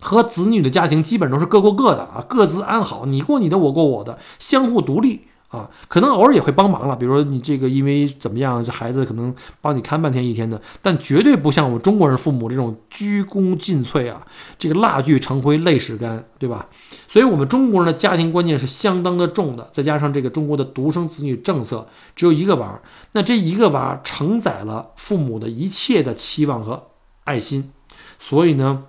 [0.00, 5.68] 和子女的家庭基本都是各过各的啊，各自安好，你过你的，我过我的，相互独立啊。
[5.88, 14.26] 可能偶尔也会帮忙了，比如说你这个因为怎么样，这孩子可能帮你看半天一天的，但绝对不像我们中国人父母这种鞠躬尽瘁啊，
[14.58, 16.66] 这个蜡炬成灰泪始干，对吧？
[17.08, 22.80] 所以，我们中国人的家庭观念是相当的重的，再加上这个中国的独生子女政策，只有一个娃，
[23.12, 26.88] 那这一个娃承载了父母的一切的期望和
[27.24, 27.72] 爱心，
[28.18, 28.84] 所以呢。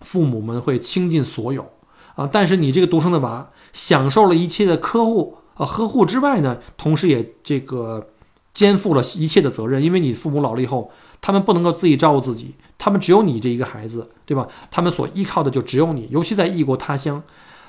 [0.00, 1.66] 父母们会倾尽所有
[2.14, 8.08] 啊，但是你这个独生的娃享受了一切的呵护啊呵护之外呢，同时也这个
[8.52, 10.90] 肩负了一切的责任，因为你父母老了以后，
[11.20, 14.48] 他们不能够自己照顾自己，他们只有你这一个孩子，对吧？
[14.70, 17.22] 他们所依靠的就只有你，尤其在异国他乡，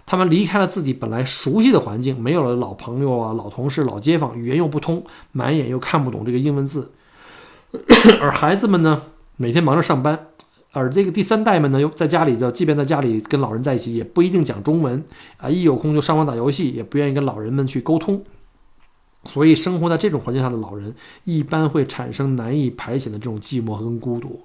[0.05, 6.91] 他们离开了自己本来熟悉的环境，没有了老朋友啊、老同事、老街坊，语言又不通，满眼又看不懂这个英文字，
[8.21, 9.03] 而孩子们呢，
[9.37, 10.27] 每天忙着上班。
[10.77, 15.01] 而这个第三代们呢，又在家里，就即便在家里跟老人在一起，也不一定讲中文
[15.37, 18.21] 啊，一有空就上网打游戏，也不愿意跟老人们去沟通。
[19.23, 24.43] 所以，生活在这种环境下的老人，一般会产生难以排遣的这种寂寞跟孤独。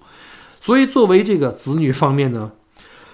[0.60, 2.52] 所以，作为这个子女方面呢，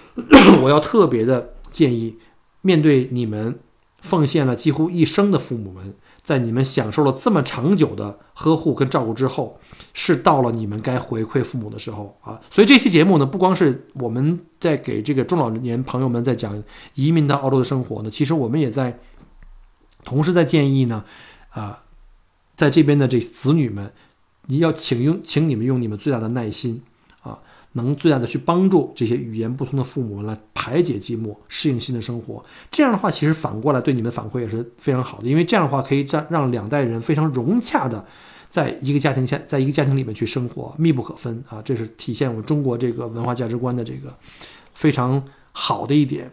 [0.61, 2.17] 我要特别的建议，
[2.61, 3.57] 面对你们
[3.99, 5.95] 奉献了几乎一生的父母们。
[6.27, 9.57] 在你们享受了这么长久的呵护跟照顾之后，
[9.93, 12.37] 是到了你们该回馈父母的时候啊！
[12.51, 16.61] 所以这期节目呢，不光是我们在给这个中老年朋友们在讲
[16.95, 18.99] 移民到澳洲的生活呢，其实我们也在
[20.03, 21.05] 同时在建议呢，
[21.51, 21.83] 啊，
[22.57, 23.93] 在这边的这子女们，
[24.47, 26.83] 你要请用，请你们用你们最大的耐心。
[27.73, 32.43] 能最大的去帮助这些语言不通的父母们来排解寂寞、适应新的生活。
[32.71, 38.03] 这样的话，其实反过来对你们反馈也是非常好的，因为这样的话可以让让两代人非常融洽的
[38.49, 41.61] 在一个家庭下，在一个家庭里面去生活，密不可分啊！
[41.61, 44.11] 这是体现我们中国这个文化价值观的这个
[44.73, 46.31] 非常好的一点。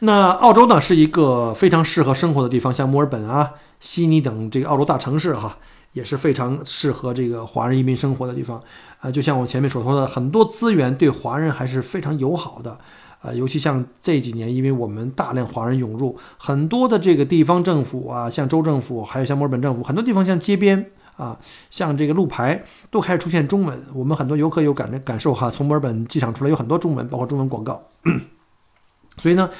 [0.00, 5.58] 那澳洲呢，是一个非常适合生活的地方，像墨尔本啊、悉尼等这个澳洲大城市哈。
[5.94, 8.62] 也是非常适合这个华人移民生活的地方，
[9.00, 12.78] 啊，就像我前面所说的，很多资源对华人还是非常友好的，
[13.20, 21.38] 啊，尤其像这几年，因为我们大量华人涌入，很多的这个地方政府啊，像州政府，还有像墨尔本政府，很多地方像街边啊，
[21.70, 27.82] 像这个路牌都开始出现中文，我们很多游客有感感受哈，从墨尔本机场出来有很多中文，包括中文广告，
[29.18, 29.50] 所以呢。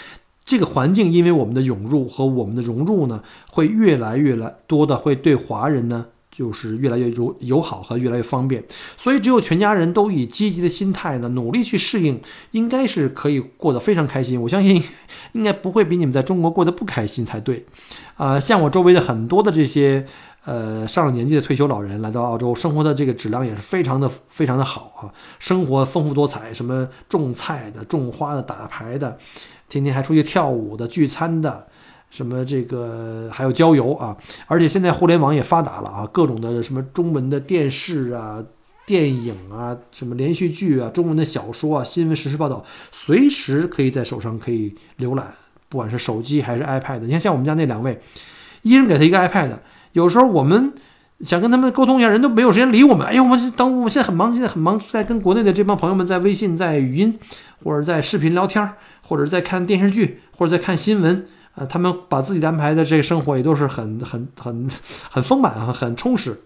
[0.45, 6.07] 这个环境，因为我们的涌入和我们的融入呢，会越来越来多的会对华人呢，
[6.39, 8.62] 就是越来越友友好和越来越方便。
[8.97, 12.20] 所以，只有全家人都以积极的心态呢，努力去适应，
[12.53, 14.41] 应该是可以过得非常开心。
[14.41, 14.80] 我相信，
[15.32, 17.66] 应该不会比你们在中国过得不开心才对。
[18.16, 20.07] 啊，像我周围的很多的这些
[20.45, 25.11] 呃上了年纪的退休老人来到澳洲，生活的这个质量也是非常的非常的好啊，
[25.41, 29.18] 生活丰富多彩，什么种菜的、种花的、打牌的。
[29.68, 31.68] 天天还出去跳舞的、聚餐的，
[32.11, 34.17] 什么这个还有郊游啊！
[34.47, 38.43] 而且现在互联网也发达了啊，各种的什么中文的电视啊、
[38.87, 45.35] 电影啊、什么连续剧啊、中文的小说啊、新闻实时报道，随时可以在手上可以浏览，
[45.69, 47.01] 不管是手机还是 iPad。
[47.01, 48.01] 你看，像我们家那两位，
[48.63, 49.59] 一人给他一个 iPad，
[49.93, 50.73] 有时候我们
[51.21, 53.07] 想跟他们沟通一下，人都没有时间理我们。
[53.07, 57.19] 哎呦，我们等我们现在很忙，现在很忙，在跟国内的这帮朋友们在微信、在语音
[57.63, 58.73] 或者在视频聊天。
[59.01, 61.25] 或者在看电视剧，或者在看新闻，
[61.59, 64.69] 呃，他们把自己安排的这个生活也都是很很很
[65.11, 66.41] 很丰满，很充实。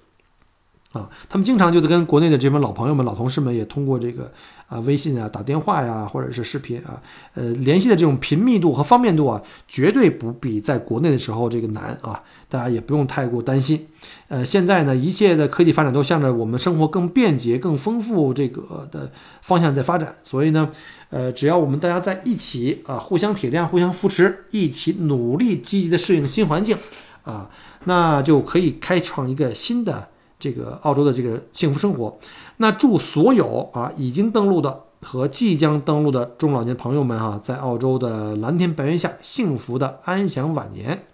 [0.93, 4.30] 啊，他们经常就是跟国内的这帮老朋友们、老同事们也通过这个
[4.66, 7.01] 啊微信啊、打电话呀，或者是视频啊，
[7.34, 13.88] 呃联系的这种频密度和方便度啊，绝对不比在国内的时候这个难啊，大家也不用太过担心。
[14.28, 20.68] 呃，现在呢，一切的科技发展都向着我们生活更便捷、更丰富这个的方向在发展，所以呢，
[21.09, 26.76] 呃，只要我们大家在一起啊，互相体谅、互相扶持，一起努力积极的适应新环境
[27.22, 27.49] 啊，
[27.84, 30.09] 那就可以开创一个新的。
[30.43, 32.18] 这个澳洲的这个幸福生活，
[32.57, 41.05] 那祝所有啊已经登陆的和即将登陆的中老年朋友们啊，在澳洲的蓝天白云下幸福的安享晚年。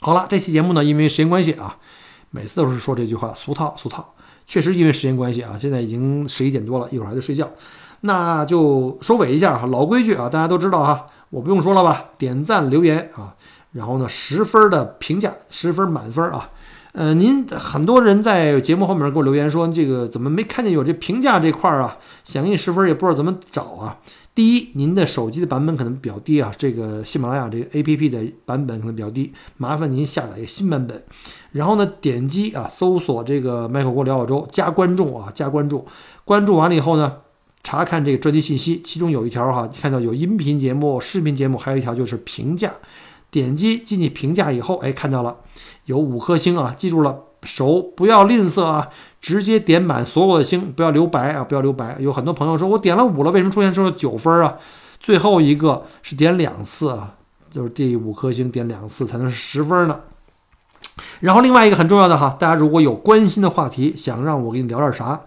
[0.00, 1.76] 好了，这期节目呢，因为时间关系啊，
[2.30, 4.14] 每次都是说这句话，俗套俗套。
[4.46, 7.50] 确实因为时间关系啊，现在已经十一点多了，一会儿还得睡觉，
[8.00, 13.36] 那就收尾一下哈，老规矩啊，大家都知道哈，我不用说了吧，点赞留言啊，
[13.72, 16.48] 然后呢十分的评价，十分满分啊。
[16.92, 21.96] 呃，您很多人在节目后面给我留言说，这个怎么没看见有这评价这块儿啊？
[22.22, 23.98] 想给你十分也不知道怎么找啊。
[24.34, 31.02] 第一，您的手机的版本可能比较低啊，这个喜马拉雅这个 APP 的版本可能比较低，麻烦您下载一个新版本。
[31.52, 35.86] 然后呢，点击啊，搜索这个麦克锅聊澳洲，加关注啊，加关注。
[36.26, 37.16] 关注完了以后呢，
[37.62, 42.70] 查看这个专辑信息，其中有一条哈，看到有音频节目、视频节目，还有一条就是评价。
[43.30, 45.38] 点击进去评价以后，哎，看到了。
[45.86, 46.74] 有五颗星啊！
[46.76, 48.88] 记住了，手不要吝啬啊，
[49.20, 51.96] 直接点满所有的星，不要留白啊，不要留白。
[51.98, 54.56] 有很多朋友说，我点了五了，为什么出现说九分啊？
[55.00, 57.16] 最后一个是点两次啊，
[57.50, 60.00] 就是第五颗星点两次才能是十分呢。
[61.18, 65.22] 然后另外一个很重要的哈，大家如果有关心的话题，想让我给你聊点啥，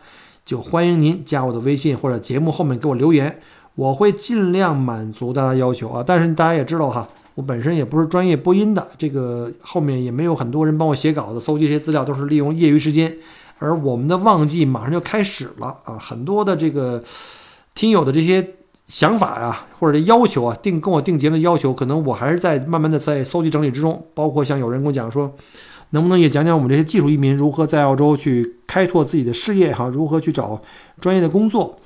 [0.45, 3.41] 就欢迎您加我的微信或者节目后面给我留言，
[3.75, 6.01] 我会尽量满足大家要求啊。
[6.05, 7.09] 但是大家也知道哈。
[7.35, 13.17] 我本身也不是专业播音的，这个后面也没有很多人帮我写稿子、搜集这些资料，都是利用业余时间。
[13.59, 17.03] 而我们的旺季马上就开始了啊，很多的这个
[17.73, 18.55] 听友的这些
[18.87, 24.05] 想法呀，或者要求啊，定跟我定节目的要求，可能我还是在慢慢的在搜集整理之中。
[24.13, 25.33] 包括像有人跟我讲说，
[25.89, 30.61] 能不能也讲讲我们这些技术移民如何在澳洲去开拓自己的事业哈，如何去找
[31.01, 31.79] 专业的工作。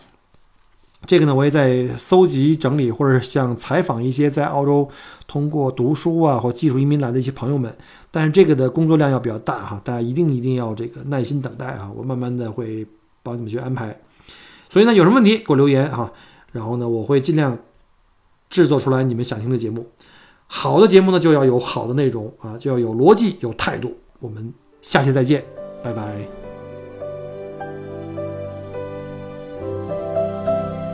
[1.06, 4.88] 这个呢，我也在搜集整理，或者像采访一些在澳洲
[5.28, 7.74] 通过读书啊或技术移民来的一些朋友们。
[8.12, 12.86] 但是这个的工作量要比较大哈，大家一定一定要这个耐心等待啊，我慢慢的会
[13.24, 13.98] 帮你们去安排。
[14.70, 16.12] 所以呢，有什么问题给我留言哈，
[16.52, 17.58] 然后呢，我会尽量
[18.50, 19.88] 制作出来你们想听的节目。
[20.48, 23.96] 好的节目呢，就要有好的内容啊，就要有逻辑、有态度。
[24.20, 25.44] 我们下期再见，
[25.84, 26.39] 拜拜。